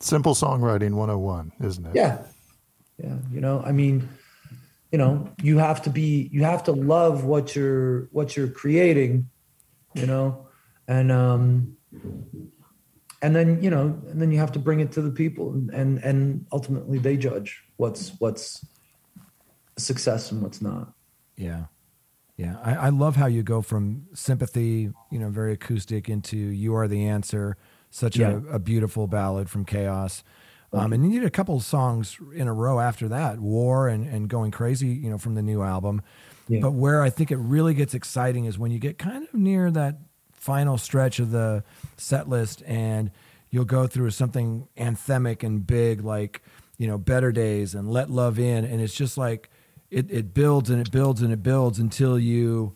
Simple 0.00 0.34
songwriting 0.34 0.94
101, 0.94 1.52
isn't 1.62 1.86
it? 1.86 1.94
Yeah. 1.94 2.22
Yeah. 3.02 3.16
You 3.32 3.40
know, 3.40 3.62
I 3.64 3.70
mean, 3.70 4.08
you 4.94 4.98
know, 4.98 5.28
you 5.42 5.58
have 5.58 5.82
to 5.82 5.90
be, 5.90 6.28
you 6.30 6.44
have 6.44 6.62
to 6.62 6.70
love 6.70 7.24
what 7.24 7.56
you're, 7.56 8.02
what 8.12 8.36
you're 8.36 8.46
creating, 8.46 9.28
you 9.92 10.06
know, 10.06 10.46
and, 10.86 11.10
um, 11.10 11.76
and 13.20 13.34
then, 13.34 13.60
you 13.60 13.70
know, 13.70 14.00
and 14.08 14.22
then 14.22 14.30
you 14.30 14.38
have 14.38 14.52
to 14.52 14.60
bring 14.60 14.78
it 14.78 14.92
to 14.92 15.02
the 15.02 15.10
people 15.10 15.50
and, 15.50 15.98
and, 15.98 16.46
ultimately 16.52 16.98
they 16.98 17.16
judge 17.16 17.64
what's, 17.76 18.12
what's 18.20 18.64
success 19.76 20.30
and 20.30 20.40
what's 20.40 20.62
not. 20.62 20.92
Yeah. 21.36 21.64
Yeah, 22.36 22.56
I, 22.62 22.74
I, 22.74 22.88
love 22.90 23.16
how 23.16 23.26
you 23.26 23.42
go 23.42 23.62
from 23.62 24.06
sympathy, 24.14 24.92
you 25.10 25.18
know, 25.18 25.28
very 25.28 25.52
acoustic, 25.52 26.08
into 26.08 26.36
"You 26.36 26.74
Are 26.74 26.88
the 26.88 27.06
Answer," 27.06 27.56
such 27.90 28.16
yeah. 28.16 28.40
a, 28.50 28.54
a, 28.54 28.58
beautiful 28.58 29.06
ballad 29.06 29.48
from 29.48 29.64
Chaos. 29.64 30.24
Um, 30.74 30.92
and 30.92 31.04
you 31.04 31.20
need 31.20 31.26
a 31.26 31.30
couple 31.30 31.56
of 31.56 31.62
songs 31.62 32.18
in 32.34 32.48
a 32.48 32.52
row 32.52 32.80
after 32.80 33.08
that, 33.08 33.40
"War" 33.40 33.88
and, 33.88 34.06
and 34.06 34.28
"Going 34.28 34.50
Crazy," 34.50 34.88
you 34.88 35.10
know, 35.10 35.18
from 35.18 35.34
the 35.34 35.42
new 35.42 35.62
album. 35.62 36.02
Yeah. 36.48 36.60
But 36.60 36.72
where 36.72 37.02
I 37.02 37.10
think 37.10 37.30
it 37.30 37.36
really 37.36 37.74
gets 37.74 37.94
exciting 37.94 38.44
is 38.44 38.58
when 38.58 38.70
you 38.70 38.78
get 38.78 38.98
kind 38.98 39.26
of 39.26 39.32
near 39.34 39.70
that 39.70 39.98
final 40.32 40.76
stretch 40.76 41.18
of 41.18 41.30
the 41.30 41.64
set 41.96 42.28
list, 42.28 42.62
and 42.66 43.10
you'll 43.50 43.64
go 43.64 43.86
through 43.86 44.10
something 44.10 44.68
anthemic 44.76 45.42
and 45.42 45.66
big, 45.66 46.02
like 46.02 46.42
you 46.76 46.86
know, 46.86 46.98
"Better 46.98 47.32
Days" 47.32 47.74
and 47.74 47.90
"Let 47.90 48.10
Love 48.10 48.38
In," 48.38 48.64
and 48.64 48.80
it's 48.80 48.94
just 48.94 49.16
like 49.16 49.50
it, 49.90 50.10
it 50.10 50.34
builds 50.34 50.70
and 50.70 50.80
it 50.80 50.90
builds 50.90 51.22
and 51.22 51.32
it 51.32 51.42
builds 51.42 51.78
until 51.78 52.18
you 52.18 52.74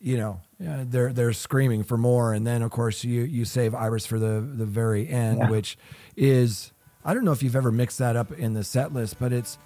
you 0.00 0.16
know 0.16 0.40
they're 0.58 1.12
they're 1.12 1.32
screaming 1.32 1.84
for 1.84 1.96
more. 1.96 2.32
And 2.32 2.46
then 2.46 2.62
of 2.62 2.70
course 2.70 3.04
you 3.04 3.22
you 3.22 3.44
save 3.44 3.74
iris 3.74 4.06
for 4.06 4.18
the 4.18 4.40
the 4.40 4.66
very 4.66 5.08
end 5.08 5.38
yeah. 5.38 5.50
which 5.50 5.76
is 6.16 6.72
i 7.04 7.12
don't 7.12 7.24
know 7.24 7.32
if 7.32 7.42
you've 7.42 7.56
ever 7.56 7.70
mixed 7.70 7.98
that 7.98 8.16
up 8.16 8.32
in 8.32 8.54
the 8.54 8.64
set 8.64 8.92
list 8.94 9.18
but 9.18 9.32
it's 9.32 9.58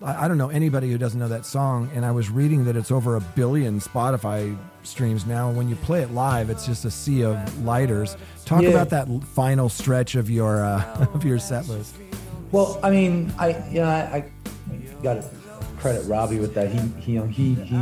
I, 0.00 0.24
I 0.24 0.28
don't 0.28 0.38
know 0.38 0.48
anybody 0.48 0.90
who 0.90 0.96
doesn't 0.96 1.20
know 1.20 1.28
that 1.28 1.44
song. 1.44 1.90
And 1.94 2.04
i 2.04 2.10
was 2.10 2.30
reading 2.30 2.64
that 2.64 2.76
it's 2.76 2.90
over 2.90 3.16
a 3.16 3.20
billion 3.20 3.80
spotify 3.80 4.56
streams 4.82 5.26
now. 5.26 5.50
When 5.50 5.68
you 5.68 5.76
play 5.76 6.02
it 6.02 6.12
live 6.12 6.50
it's 6.50 6.66
just 6.66 6.84
a 6.84 6.90
sea 6.90 7.22
of 7.24 7.64
lighters. 7.64 8.16
Talk 8.44 8.62
yeah. 8.62 8.70
about 8.70 8.90
that 8.90 9.08
final 9.34 9.68
stretch 9.68 10.14
of 10.14 10.30
your 10.30 10.64
uh, 10.64 11.08
of 11.14 11.24
your 11.24 11.38
set 11.38 11.68
list. 11.68 11.96
Well 12.52 12.80
i 12.82 12.90
mean 12.90 13.32
i 13.38 13.48
you 13.68 13.80
know 13.80 13.88
i, 13.88 14.00
I 14.16 14.30
got 15.02 15.18
it 15.18 15.24
credit 15.78 16.04
Robbie 16.06 16.38
with 16.38 16.54
that. 16.54 16.70
He 16.70 16.78
he 17.00 17.12
you 17.12 17.20
know, 17.20 17.26
he 17.26 17.54
he 17.54 17.76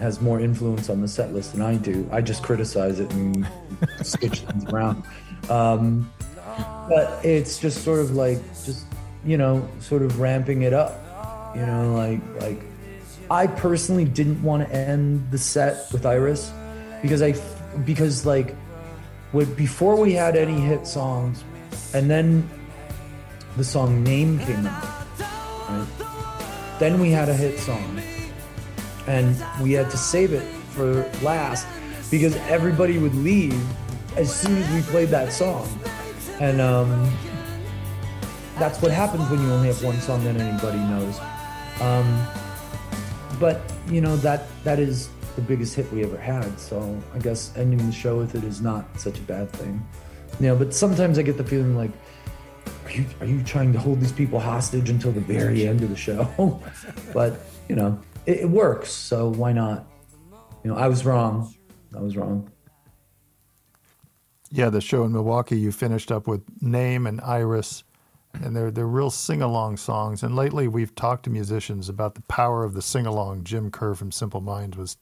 has 0.00 0.20
more 0.20 0.40
influence 0.40 0.88
on 0.88 1.00
the 1.00 1.08
set 1.08 1.32
list 1.32 1.52
than 1.52 1.62
I 1.62 1.76
do. 1.76 2.08
I 2.10 2.20
just 2.20 2.42
criticize 2.42 3.00
it 3.00 3.12
and 3.12 3.46
switch 4.02 4.40
things 4.40 4.64
around. 4.66 5.04
Um, 5.48 6.10
but 6.88 7.24
it's 7.24 7.58
just 7.58 7.84
sort 7.84 8.00
of 8.00 8.12
like 8.12 8.38
just 8.64 8.86
you 9.24 9.36
know 9.36 9.68
sort 9.80 10.02
of 10.02 10.20
ramping 10.20 10.62
it 10.62 10.72
up. 10.72 11.00
You 11.54 11.66
know, 11.66 11.94
like 11.94 12.20
like 12.40 12.60
I 13.30 13.46
personally 13.46 14.04
didn't 14.04 14.42
want 14.42 14.68
to 14.68 14.74
end 14.74 15.30
the 15.30 15.38
set 15.38 15.92
with 15.92 16.04
Iris 16.06 16.52
because 17.02 17.22
I 17.22 17.34
because 17.84 18.26
like 18.26 18.54
with, 19.32 19.56
before 19.56 19.96
we 19.96 20.12
had 20.12 20.36
any 20.36 20.60
hit 20.60 20.86
songs, 20.86 21.42
and 21.92 22.10
then 22.10 22.48
the 23.56 23.64
song 23.64 24.02
Name 24.02 24.38
came 24.38 24.66
out. 24.66 24.84
Right? 25.68 26.03
Then 26.78 27.00
we 27.00 27.10
had 27.10 27.28
a 27.28 27.34
hit 27.34 27.58
song, 27.58 28.00
and 29.06 29.36
we 29.62 29.72
had 29.72 29.90
to 29.90 29.96
save 29.96 30.32
it 30.32 30.42
for 30.70 31.08
last 31.22 31.66
because 32.10 32.36
everybody 32.48 32.98
would 32.98 33.14
leave 33.14 33.60
as 34.16 34.34
soon 34.34 34.56
as 34.56 34.74
we 34.74 34.82
played 34.90 35.08
that 35.08 35.32
song. 35.32 35.68
And 36.40 36.60
um, 36.60 37.12
that's 38.58 38.80
what 38.82 38.90
happens 38.90 39.28
when 39.30 39.40
you 39.40 39.50
only 39.52 39.68
have 39.68 39.82
one 39.82 40.00
song 40.00 40.24
that 40.24 40.36
anybody 40.36 40.78
knows. 40.78 41.18
Um, 41.80 42.26
but 43.40 43.60
you 43.88 44.00
know 44.00 44.16
that 44.18 44.46
that 44.64 44.78
is 44.78 45.10
the 45.36 45.42
biggest 45.42 45.74
hit 45.74 45.90
we 45.92 46.04
ever 46.04 46.16
had. 46.16 46.58
So 46.58 47.00
I 47.14 47.18
guess 47.18 47.52
ending 47.56 47.84
the 47.84 47.92
show 47.92 48.18
with 48.18 48.34
it 48.34 48.44
is 48.44 48.60
not 48.60 48.84
such 48.98 49.18
a 49.18 49.22
bad 49.22 49.50
thing. 49.50 49.84
You 50.40 50.48
know, 50.48 50.56
but 50.56 50.74
sometimes 50.74 51.18
I 51.18 51.22
get 51.22 51.36
the 51.36 51.44
feeling 51.44 51.76
like, 51.76 51.90
you 52.96 53.06
are 53.20 53.26
you 53.26 53.42
trying 53.42 53.72
to 53.72 53.78
hold 53.78 54.00
these 54.00 54.12
people 54.12 54.40
hostage 54.40 54.90
until 54.90 55.12
the 55.12 55.20
very 55.20 55.66
end 55.66 55.82
of 55.82 55.90
the 55.90 55.96
show? 55.96 56.60
but 57.14 57.40
you 57.68 57.76
know, 57.76 58.00
it, 58.26 58.40
it 58.40 58.50
works. 58.50 58.90
So 58.90 59.28
why 59.28 59.52
not? 59.52 59.86
You 60.62 60.70
know, 60.70 60.76
I 60.76 60.88
was 60.88 61.04
wrong. 61.04 61.54
I 61.96 62.00
was 62.00 62.16
wrong. 62.16 62.50
Yeah, 64.50 64.70
the 64.70 64.80
show 64.80 65.04
in 65.04 65.12
Milwaukee, 65.12 65.58
you 65.58 65.72
finished 65.72 66.12
up 66.12 66.26
with 66.28 66.42
Name 66.62 67.06
and 67.06 67.20
Iris 67.20 67.82
and 68.42 68.56
they're 68.56 68.70
they're 68.70 68.86
real 68.86 69.10
sing 69.10 69.42
along 69.42 69.76
songs. 69.76 70.22
And 70.22 70.34
lately, 70.34 70.68
we've 70.68 70.94
talked 70.94 71.24
to 71.24 71.30
musicians 71.30 71.88
about 71.88 72.14
the 72.14 72.22
power 72.22 72.64
of 72.64 72.74
the 72.74 72.82
sing 72.82 73.06
along. 73.06 73.44
Jim 73.44 73.70
Kerr 73.70 73.94
from 73.94 74.10
Simple 74.10 74.40
Minds 74.40 74.76
was 74.76 74.96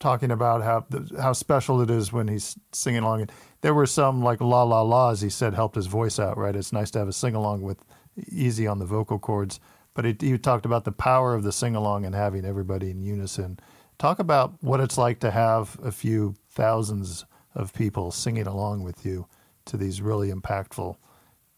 talking 0.00 0.30
about 0.30 0.62
how 0.62 0.86
how 1.20 1.32
special 1.32 1.80
it 1.80 1.90
is 1.90 2.12
when 2.12 2.28
he's 2.28 2.58
singing 2.72 3.02
along. 3.02 3.22
And 3.22 3.32
there 3.60 3.74
were 3.74 3.86
some 3.86 4.22
like 4.22 4.40
la 4.40 4.62
la 4.62 4.82
la's 4.82 5.20
he 5.20 5.30
said 5.30 5.54
helped 5.54 5.76
his 5.76 5.86
voice 5.86 6.18
out. 6.18 6.36
Right, 6.36 6.56
it's 6.56 6.72
nice 6.72 6.90
to 6.92 6.98
have 6.98 7.08
a 7.08 7.12
sing 7.12 7.34
along 7.34 7.62
with 7.62 7.84
easy 8.30 8.66
on 8.66 8.78
the 8.78 8.86
vocal 8.86 9.18
cords. 9.18 9.60
But 9.94 10.04
he, 10.04 10.16
he 10.20 10.38
talked 10.38 10.64
about 10.64 10.84
the 10.84 10.92
power 10.92 11.34
of 11.34 11.42
the 11.42 11.52
sing 11.52 11.74
along 11.74 12.04
and 12.04 12.14
having 12.14 12.44
everybody 12.44 12.90
in 12.90 13.02
unison. 13.02 13.58
Talk 13.98 14.20
about 14.20 14.54
what 14.62 14.78
it's 14.78 14.96
like 14.96 15.18
to 15.20 15.30
have 15.32 15.76
a 15.82 15.90
few 15.90 16.36
thousands 16.50 17.24
of 17.54 17.74
people 17.74 18.12
singing 18.12 18.46
along 18.46 18.84
with 18.84 19.04
you 19.04 19.26
to 19.64 19.76
these 19.76 20.00
really 20.00 20.30
impactful 20.30 20.96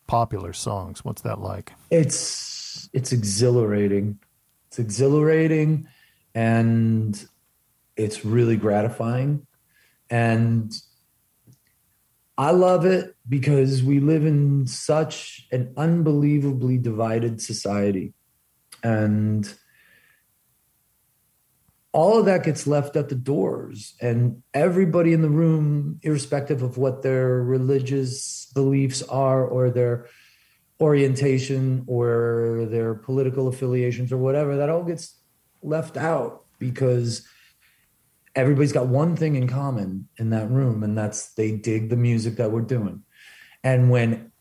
popular 0.06 0.54
songs. 0.54 1.04
What's 1.04 1.22
that 1.22 1.38
like? 1.38 1.72
It's 1.90 2.88
it's 2.92 3.12
exhilarating. 3.12 4.18
It's 4.68 4.78
exhilarating 4.78 5.86
and 6.34 7.28
it's 8.00 8.24
really 8.24 8.56
gratifying. 8.56 9.46
And 10.08 10.72
I 12.38 12.52
love 12.52 12.86
it 12.86 13.14
because 13.28 13.82
we 13.82 14.00
live 14.00 14.24
in 14.24 14.66
such 14.66 15.46
an 15.52 15.74
unbelievably 15.76 16.78
divided 16.78 17.42
society. 17.42 18.14
And 18.82 19.52
all 21.92 22.18
of 22.18 22.24
that 22.24 22.44
gets 22.44 22.66
left 22.66 22.96
at 22.96 23.08
the 23.10 23.14
doors 23.14 23.94
and 24.00 24.42
everybody 24.54 25.12
in 25.12 25.22
the 25.22 25.28
room 25.28 25.98
irrespective 26.02 26.62
of 26.62 26.78
what 26.78 27.02
their 27.02 27.42
religious 27.42 28.50
beliefs 28.54 29.02
are 29.02 29.44
or 29.44 29.70
their 29.70 30.06
orientation 30.80 31.84
or 31.86 32.66
their 32.70 32.94
political 32.94 33.48
affiliations 33.48 34.12
or 34.12 34.18
whatever 34.18 34.56
that 34.56 34.70
all 34.70 34.84
gets 34.84 35.16
left 35.62 35.96
out 35.96 36.44
because 36.58 37.26
everybody's 38.34 38.72
got 38.72 38.86
one 38.86 39.16
thing 39.16 39.36
in 39.36 39.48
common 39.48 40.08
in 40.16 40.30
that 40.30 40.50
room 40.50 40.82
and 40.82 40.96
that's 40.96 41.34
they 41.34 41.52
dig 41.52 41.90
the 41.90 41.96
music 41.96 42.36
that 42.36 42.52
we're 42.52 42.60
doing. 42.60 43.02
And 43.64 43.90
when 43.90 44.32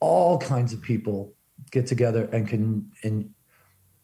all 0.00 0.38
kinds 0.38 0.72
of 0.72 0.82
people 0.82 1.34
get 1.70 1.86
together 1.86 2.28
and 2.32 2.48
can 2.48 2.90
and 3.02 3.30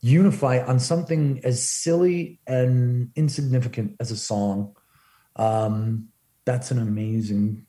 unify 0.01 0.65
on 0.65 0.79
something 0.79 1.41
as 1.43 1.69
silly 1.69 2.39
and 2.47 3.11
insignificant 3.17 3.97
as 3.99 4.11
a 4.11 4.17
song 4.17 4.77
um, 5.37 6.09
that's 6.45 6.71
an 6.71 6.79
amazing 6.79 7.67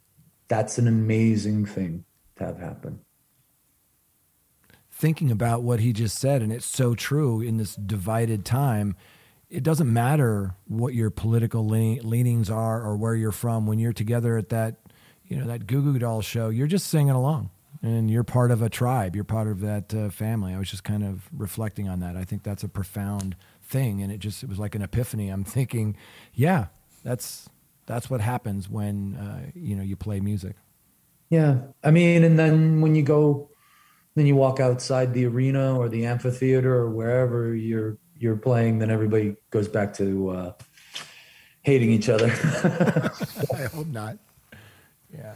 that's 0.48 0.78
an 0.78 0.88
amazing 0.88 1.66
thing 1.66 2.06
to 2.38 2.46
have 2.46 2.58
happen. 2.58 3.00
Thinking 4.90 5.30
about 5.30 5.62
what 5.62 5.82
he 5.82 5.92
just 5.92 6.18
said 6.18 6.42
and 6.42 6.54
it's 6.54 6.66
so 6.66 6.96
true 6.96 7.42
in 7.42 7.58
this 7.58 7.76
divided 7.76 8.46
time 8.46 8.96
it 9.50 9.64
doesn't 9.64 9.92
matter 9.92 10.56
what 10.68 10.94
your 10.94 11.10
political 11.10 11.66
leanings 11.66 12.50
are 12.50 12.82
or 12.82 12.98
where 12.98 13.16
you're 13.16 13.32
from 13.32 13.66
when 13.66 13.80
you're 13.80 13.94
together 13.94 14.38
at 14.38 14.50
that 14.50 14.76
you 15.26 15.38
know 15.38 15.46
that 15.46 15.68
goo 15.68 15.82
goo 15.82 15.98
doll 16.00 16.22
show 16.22 16.50
you're 16.50 16.68
just 16.68 16.88
singing 16.88 17.12
along 17.12 17.50
and 17.82 18.10
you're 18.10 18.24
part 18.24 18.52
of 18.52 18.62
a 18.62 18.70
tribe. 18.70 19.16
You're 19.16 19.24
part 19.24 19.48
of 19.48 19.62
that 19.62 19.94
uh, 19.94 20.10
family. 20.10 20.54
I 20.54 20.60
was 20.60 20.70
just 20.70 20.84
kind 20.84 21.04
of 21.04 21.30
reflecting 21.36 21.88
on 21.88 22.00
that. 22.00 22.16
I 22.16 22.24
think 22.24 22.44
that's 22.44 22.64
a 22.64 22.70
profound 22.70 23.36
thing, 23.62 24.02
and 24.02 24.12
it 24.12 24.20
just 24.20 24.44
it 24.44 24.50
was 24.50 24.60
like 24.60 24.76
an 24.76 24.82
epiphany. 24.82 25.30
I'm 25.30 25.44
thinking, 25.44 25.96
yeah, 26.34 26.68
that's 27.04 27.50
that's 27.86 28.10
what 28.10 28.22
happens 28.22 28.70
when 28.70 29.16
uh, 29.16 29.52
you 29.54 29.76
know 29.76 29.84
you 29.84 29.96
play 29.96 30.20
music. 30.20 30.56
Yeah, 31.30 31.60
I 31.84 31.92
mean, 31.92 32.24
and 32.24 32.40
then 32.40 32.82
when 32.82 32.96
you 32.96 33.04
go, 33.04 33.50
then 34.16 34.26
you 34.26 34.36
walk 34.36 34.60
outside 34.60 35.14
the 35.14 35.26
arena 35.26 35.78
or 35.78 35.90
the 35.90 36.06
amphitheater 36.06 36.74
or 36.74 36.90
wherever 36.90 37.54
you're 37.54 37.98
you're 38.20 38.38
playing, 38.38 38.80
then 38.80 38.90
everybody 38.90 39.36
goes 39.50 39.68
back 39.68 39.94
to 39.96 40.30
uh, 40.30 40.54
hating 41.62 41.92
each 41.92 42.10
other. 42.10 42.28
I 43.54 43.64
hope 43.74 43.88
not. 43.88 44.18
Yeah. 45.12 45.36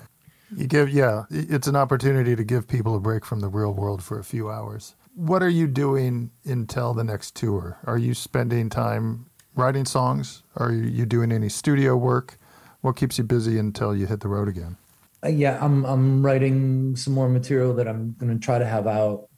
You 0.56 0.68
give, 0.68 0.90
yeah, 0.90 1.24
it's 1.30 1.68
an 1.68 1.76
opportunity 1.76 2.36
to 2.36 2.44
give 2.44 2.68
people 2.68 2.96
a 2.96 3.00
break 3.00 3.26
from 3.26 3.40
the 3.40 3.48
real 3.48 3.74
world 3.74 4.04
for 4.04 4.20
a 4.20 4.24
few 4.24 4.50
hours. 4.50 4.96
What 5.16 5.42
are 5.42 5.50
you 5.50 5.68
doing 5.68 6.32
until 6.44 6.94
the 6.94 7.04
next 7.04 7.36
tour? 7.36 7.78
Are 7.86 7.98
you 7.98 8.14
spending 8.14 8.70
time 8.70 9.28
writing 9.56 9.86
songs? 9.86 10.44
Are 10.58 10.72
you 10.72 11.06
doing 11.06 11.32
any 11.32 11.50
studio 11.50 11.96
work? 11.96 12.38
What 12.82 12.96
keeps 12.96 13.18
you 13.18 13.24
busy 13.24 13.58
until 13.58 13.96
you 13.96 14.08
hit 14.08 14.22
the 14.22 14.28
road 14.28 14.48
again? 14.48 14.78
Uh, 15.24 15.30
yeah, 15.30 15.64
I'm 15.64 15.86
I'm 15.86 16.26
writing 16.26 16.96
some 16.96 17.14
more 17.14 17.30
material 17.30 17.74
that 17.76 17.88
I'm 17.88 18.16
going 18.18 18.34
to 18.34 18.44
try 18.44 18.58
to 18.58 18.66
have 18.66 18.88
out 18.88 19.30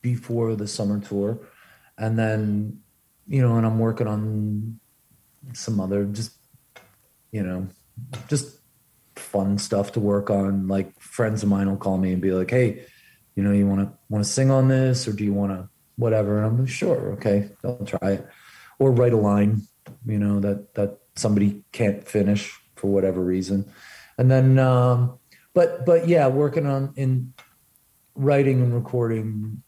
before 0.00 0.54
the 0.54 0.68
summer 0.68 1.00
tour, 1.00 1.40
and 1.98 2.18
then 2.18 2.80
you 3.26 3.42
know, 3.42 3.56
and 3.56 3.66
I'm 3.66 3.78
working 3.78 4.06
on 4.06 4.80
some 5.52 5.80
other 5.80 6.04
just 6.04 6.32
you 7.34 7.42
know, 7.42 7.66
just 8.28 8.60
fun 9.16 9.58
stuff 9.58 9.90
to 9.92 10.00
work 10.00 10.30
on. 10.30 10.68
Like 10.68 10.98
friends 11.00 11.42
of 11.42 11.48
mine 11.48 11.68
will 11.68 11.76
call 11.76 11.98
me 11.98 12.12
and 12.12 12.22
be 12.22 12.30
like, 12.30 12.48
"Hey, 12.50 12.84
you 13.34 13.42
know, 13.42 13.50
you 13.50 13.66
want 13.66 13.80
to 13.80 13.92
want 14.08 14.24
to 14.24 14.30
sing 14.30 14.52
on 14.52 14.68
this, 14.68 15.08
or 15.08 15.12
do 15.12 15.24
you 15.24 15.34
want 15.34 15.50
to 15.50 15.68
whatever?" 15.96 16.38
And 16.38 16.46
I'm 16.46 16.58
like, 16.60 16.68
"Sure, 16.68 17.12
okay, 17.14 17.50
I'll 17.64 17.84
try 17.84 18.12
it." 18.12 18.28
Or 18.78 18.92
write 18.92 19.12
a 19.12 19.16
line, 19.16 19.62
you 20.06 20.18
know, 20.18 20.38
that 20.40 20.74
that 20.74 20.98
somebody 21.16 21.64
can't 21.72 22.06
finish 22.06 22.56
for 22.76 22.86
whatever 22.86 23.20
reason, 23.20 23.68
and 24.16 24.30
then, 24.30 24.60
um, 24.60 25.18
but 25.54 25.84
but 25.84 26.06
yeah, 26.06 26.28
working 26.28 26.66
on 26.66 26.92
in 26.94 27.34
writing 28.14 28.62
and 28.62 28.72
recording. 28.72 29.62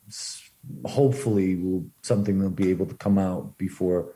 Hopefully, 0.84 1.56
will 1.56 1.86
something 2.02 2.38
that'll 2.38 2.50
be 2.50 2.70
able 2.70 2.86
to 2.86 2.94
come 2.94 3.18
out 3.18 3.56
before 3.58 4.14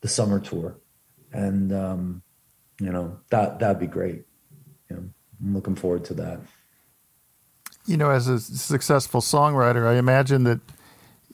the 0.00 0.08
summer 0.08 0.40
tour, 0.40 0.78
and 1.32 1.72
um, 1.72 2.22
you 2.80 2.90
know 2.90 3.18
that 3.30 3.58
that'd 3.58 3.78
be 3.78 3.86
great. 3.86 4.24
I'm 5.42 5.54
looking 5.54 5.74
forward 5.74 6.04
to 6.06 6.14
that. 6.14 6.40
You 7.86 7.96
know, 7.96 8.10
as 8.10 8.28
a 8.28 8.38
successful 8.38 9.20
songwriter, 9.20 9.86
I 9.86 9.94
imagine 9.94 10.44
that 10.44 10.60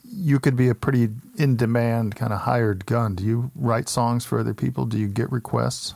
you 0.03 0.39
could 0.39 0.55
be 0.55 0.67
a 0.67 0.75
pretty 0.75 1.09
in 1.37 1.55
demand 1.55 2.15
kind 2.15 2.33
of 2.33 2.39
hired 2.41 2.85
gun. 2.87 3.15
Do 3.15 3.23
you 3.23 3.51
write 3.53 3.87
songs 3.87 4.25
for 4.25 4.39
other 4.39 4.55
people? 4.55 4.85
Do 4.85 4.97
you 4.97 5.07
get 5.07 5.31
requests? 5.31 5.93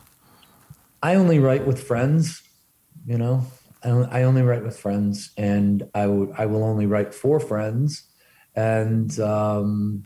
I 1.01 1.15
only 1.15 1.39
write 1.39 1.65
with 1.65 1.81
friends, 1.81 2.43
you 3.05 3.17
know. 3.17 3.45
I 3.83 4.23
only 4.23 4.43
write 4.43 4.63
with 4.63 4.79
friends, 4.79 5.31
and 5.35 5.83
I 5.93 6.07
would 6.07 6.31
I 6.37 6.45
will 6.45 6.63
only 6.63 6.85
write 6.85 7.13
for 7.13 7.39
friends, 7.39 8.03
and 8.55 9.19
um, 9.19 10.03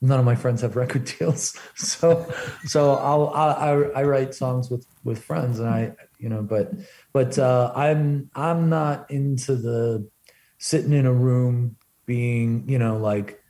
none 0.00 0.18
of 0.18 0.24
my 0.24 0.34
friends 0.34 0.60
have 0.62 0.76
record 0.76 1.04
deals, 1.18 1.58
so 1.74 2.32
so 2.64 2.94
I'll 2.94 3.28
I, 3.28 4.00
I 4.00 4.02
write 4.04 4.34
songs 4.34 4.70
with 4.70 4.86
with 5.04 5.22
friends, 5.22 5.58
and 5.58 5.68
I 5.68 5.94
you 6.18 6.28
know, 6.28 6.42
but 6.42 6.72
but 7.12 7.38
uh, 7.38 7.72
I'm 7.74 8.30
I'm 8.34 8.68
not 8.68 9.10
into 9.10 9.56
the 9.56 10.08
sitting 10.58 10.94
in 10.94 11.04
a 11.04 11.12
room 11.12 11.76
being, 12.06 12.68
you 12.68 12.78
know, 12.78 12.96
like 12.96 13.42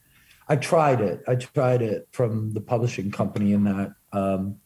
I 0.48 0.56
tried 0.56 1.00
it. 1.00 1.22
I 1.28 1.36
tried 1.36 1.82
it 1.82 2.08
from 2.10 2.52
the 2.52 2.60
publishing 2.60 3.10
company 3.10 3.52
and 3.52 3.66
that 3.66 3.92
um, 4.12 4.56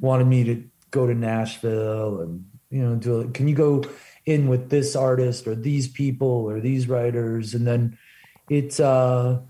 wanted 0.00 0.26
me 0.26 0.44
to 0.44 0.64
go 0.90 1.06
to 1.06 1.14
Nashville 1.14 2.20
and 2.20 2.44
you 2.70 2.82
know 2.82 2.96
do. 2.96 3.30
Can 3.32 3.48
you 3.48 3.54
go 3.54 3.84
in 4.26 4.48
with 4.48 4.70
this 4.70 4.94
artist 4.94 5.46
or 5.46 5.54
these 5.54 5.88
people 5.88 6.28
or 6.28 6.60
these 6.60 6.88
writers? 6.88 7.54
And 7.54 7.66
then 7.66 7.98
it's 8.48 8.80
uh, 8.80 9.40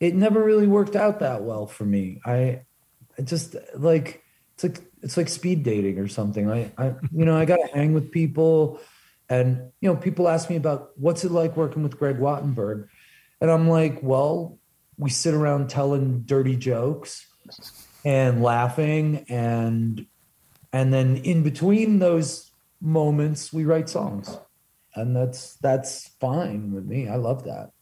it 0.00 0.14
never 0.14 0.42
really 0.42 0.66
worked 0.66 0.96
out 0.96 1.20
that 1.20 1.42
well 1.42 1.66
for 1.66 1.84
me. 1.84 2.20
I, 2.24 2.62
just 3.24 3.56
like 3.74 4.22
it's 4.54 4.64
like 4.64 4.80
it's 5.02 5.16
like 5.16 5.28
speed 5.28 5.62
dating 5.62 5.98
or 5.98 6.08
something. 6.08 6.50
I, 6.50 6.72
I 6.78 6.94
you 7.12 7.24
know, 7.24 7.36
I 7.36 7.44
got 7.44 7.56
to 7.56 7.68
hang 7.74 7.92
with 7.92 8.10
people 8.10 8.80
And 9.28 9.70
you 9.80 9.88
know, 9.90 9.96
people 9.96 10.28
ask 10.28 10.50
me 10.50 10.56
about 10.56 10.90
what's 10.96 11.24
it 11.24 11.30
like 11.32 11.56
working 11.56 11.82
with 11.82 11.98
Greg 11.98 12.18
Wattenberg, 12.18 12.88
and 13.40 13.50
I'm 13.50 13.68
like, 13.68 14.02
well, 14.02 14.58
we 14.98 15.10
sit 15.10 15.34
around 15.34 15.70
telling 15.70 16.22
dirty 16.22 16.56
jokes 16.56 17.26
and 18.04 18.42
laughing 18.42 19.24
and 19.28 20.06
and 20.72 20.92
then 20.92 21.16
in 21.18 21.42
between 21.42 21.98
those 21.98 22.50
moments 22.80 23.52
we 23.52 23.64
write 23.64 23.88
songs 23.88 24.38
and 24.94 25.14
that's 25.14 25.56
that's 25.56 26.08
fine 26.20 26.72
with 26.72 26.84
me 26.84 27.08
i 27.08 27.16
love 27.16 27.44
that 27.44 27.72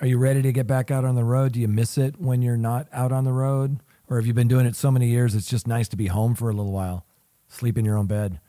are 0.00 0.06
you 0.06 0.18
ready 0.18 0.42
to 0.42 0.52
get 0.52 0.66
back 0.66 0.90
out 0.90 1.04
on 1.04 1.14
the 1.14 1.24
road? 1.24 1.52
Do 1.52 1.60
you 1.60 1.68
miss 1.68 1.96
it 1.96 2.20
when 2.20 2.42
you're 2.42 2.56
not 2.56 2.86
out 2.92 3.12
on 3.12 3.24
the 3.24 3.32
road? 3.32 3.80
Or 4.08 4.16
have 4.16 4.26
you 4.26 4.34
been 4.34 4.48
doing 4.48 4.66
it 4.66 4.76
so 4.76 4.90
many 4.90 5.08
years 5.08 5.34
it's 5.34 5.48
just 5.48 5.66
nice 5.66 5.88
to 5.88 5.96
be 5.96 6.06
home 6.06 6.34
for 6.34 6.48
a 6.48 6.52
little 6.52 6.72
while 6.72 7.06
sleep 7.48 7.78
in 7.78 7.84
your 7.84 7.96
own 7.96 8.06
bed? 8.06 8.40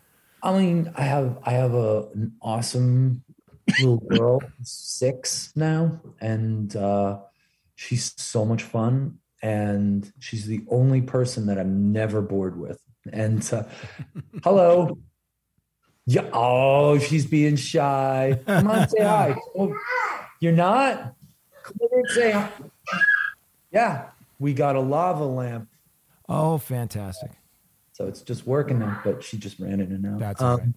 I 0.43 0.57
mean 0.57 0.91
i 0.95 1.01
have 1.01 1.39
i 1.43 1.51
have 1.51 1.73
a, 1.73 2.07
an 2.13 2.33
awesome 2.41 3.23
little 3.79 3.97
girl 3.97 4.41
six 4.61 5.51
now 5.55 5.99
and 6.21 6.75
uh 6.75 7.19
she's 7.75 8.13
so 8.17 8.45
much 8.45 8.63
fun 8.63 9.17
and 9.41 10.11
she's 10.19 10.45
the 10.45 10.63
only 10.69 11.01
person 11.01 11.47
that 11.47 11.57
i'm 11.57 11.91
never 11.91 12.21
bored 12.21 12.59
with. 12.59 12.79
And 13.11 13.47
uh, 13.53 13.63
hello. 14.43 14.97
Yeah 16.05 16.29
oh 16.33 16.99
she's 16.99 17.25
being 17.25 17.55
shy. 17.55 18.39
Come 18.45 18.67
on 18.67 18.89
say 18.89 19.03
hi. 19.03 19.35
Oh, 19.57 19.75
you're 20.39 20.53
not 20.53 21.15
come 21.67 21.77
over 21.81 21.99
and 21.99 22.09
say 22.09 22.31
hi 22.31 22.49
yeah 23.71 24.09
we 24.39 24.53
got 24.53 24.75
a 24.75 24.79
lava 24.79 25.25
lamp. 25.25 25.67
Oh 26.29 26.57
fantastic. 26.57 27.31
So 27.93 28.07
it's 28.07 28.21
just 28.21 28.45
working 28.45 28.79
now 28.79 29.01
but 29.03 29.23
she 29.23 29.37
just 29.37 29.59
ran 29.59 29.79
in 29.79 29.91
and 29.91 30.05
out. 30.05 30.19
That's 30.19 30.41
um, 30.41 30.73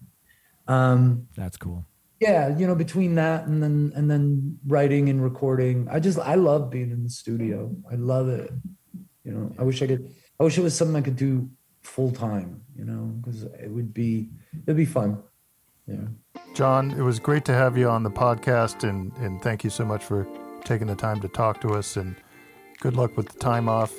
right. 0.67 0.75
um 0.75 1.27
that's 1.35 1.57
cool. 1.57 1.85
yeah 2.19 2.55
you 2.57 2.65
know 2.65 2.75
between 2.75 3.15
that 3.15 3.45
and 3.45 3.61
then 3.61 3.91
and 3.95 4.09
then 4.09 4.57
writing 4.65 5.09
and 5.09 5.23
recording 5.23 5.87
i 5.89 5.99
just 5.99 6.19
i 6.19 6.35
love 6.35 6.69
being 6.69 6.91
in 6.91 7.03
the 7.03 7.09
studio. 7.09 7.75
I 7.91 7.95
love 7.95 8.29
it. 8.29 8.51
You 9.23 9.31
know 9.33 9.53
i 9.59 9.63
wish 9.63 9.81
i 9.81 9.87
could 9.87 10.13
i 10.39 10.43
wish 10.43 10.57
it 10.57 10.63
was 10.63 10.75
something 10.75 10.95
i 10.95 11.01
could 11.01 11.15
do 11.15 11.49
full 11.83 12.11
time 12.11 12.61
you 12.75 12.85
know 12.85 13.13
because 13.21 13.43
it 13.43 13.69
would 13.69 13.93
be 13.93 14.29
it'd 14.63 14.77
be 14.77 14.85
fun. 14.85 15.21
Yeah. 15.87 16.07
John 16.55 16.91
it 16.91 17.01
was 17.01 17.19
great 17.19 17.45
to 17.45 17.53
have 17.53 17.77
you 17.77 17.89
on 17.89 18.03
the 18.03 18.11
podcast 18.11 18.87
and 18.87 19.11
and 19.17 19.41
thank 19.41 19.63
you 19.63 19.69
so 19.69 19.85
much 19.85 20.03
for 20.03 20.25
taking 20.63 20.87
the 20.87 20.95
time 20.95 21.19
to 21.21 21.27
talk 21.27 21.61
to 21.61 21.69
us 21.69 21.97
and 21.97 22.15
good 22.79 22.95
luck 22.95 23.15
with 23.17 23.29
the 23.29 23.39
time 23.39 23.67
off 23.67 23.93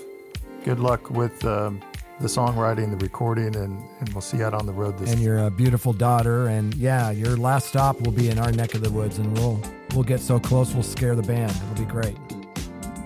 good 0.64 0.80
luck 0.80 1.10
with 1.10 1.44
um, 1.44 1.80
the 2.20 2.28
songwriting, 2.28 2.90
the 2.90 3.04
recording, 3.04 3.54
and, 3.56 3.82
and 4.00 4.08
we'll 4.10 4.20
see 4.20 4.38
you 4.38 4.44
out 4.44 4.54
on 4.54 4.66
the 4.66 4.72
road 4.72 4.98
this. 4.98 5.12
And 5.12 5.20
your 5.20 5.38
uh, 5.40 5.50
beautiful 5.50 5.92
daughter, 5.92 6.46
and 6.48 6.74
yeah, 6.74 7.10
your 7.10 7.36
last 7.36 7.68
stop 7.68 8.00
will 8.00 8.12
be 8.12 8.28
in 8.28 8.38
our 8.38 8.52
neck 8.52 8.74
of 8.74 8.82
the 8.82 8.90
woods, 8.90 9.18
and 9.18 9.36
we'll 9.36 9.60
we'll 9.94 10.04
get 10.04 10.20
so 10.20 10.38
close 10.38 10.72
we'll 10.72 10.82
scare 10.82 11.14
the 11.14 11.22
band. 11.22 11.50
It'll 11.50 11.84
be 11.84 11.90
great. 11.90 12.16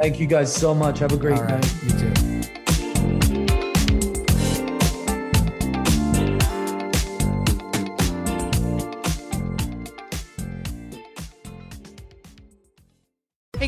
Thank 0.00 0.20
you 0.20 0.26
guys 0.26 0.54
so 0.54 0.74
much. 0.74 0.98
Have 0.98 1.12
a 1.12 1.16
great 1.16 1.40
right. 1.40 1.60
night. 1.60 1.74
You 1.82 2.42
too. 2.42 2.55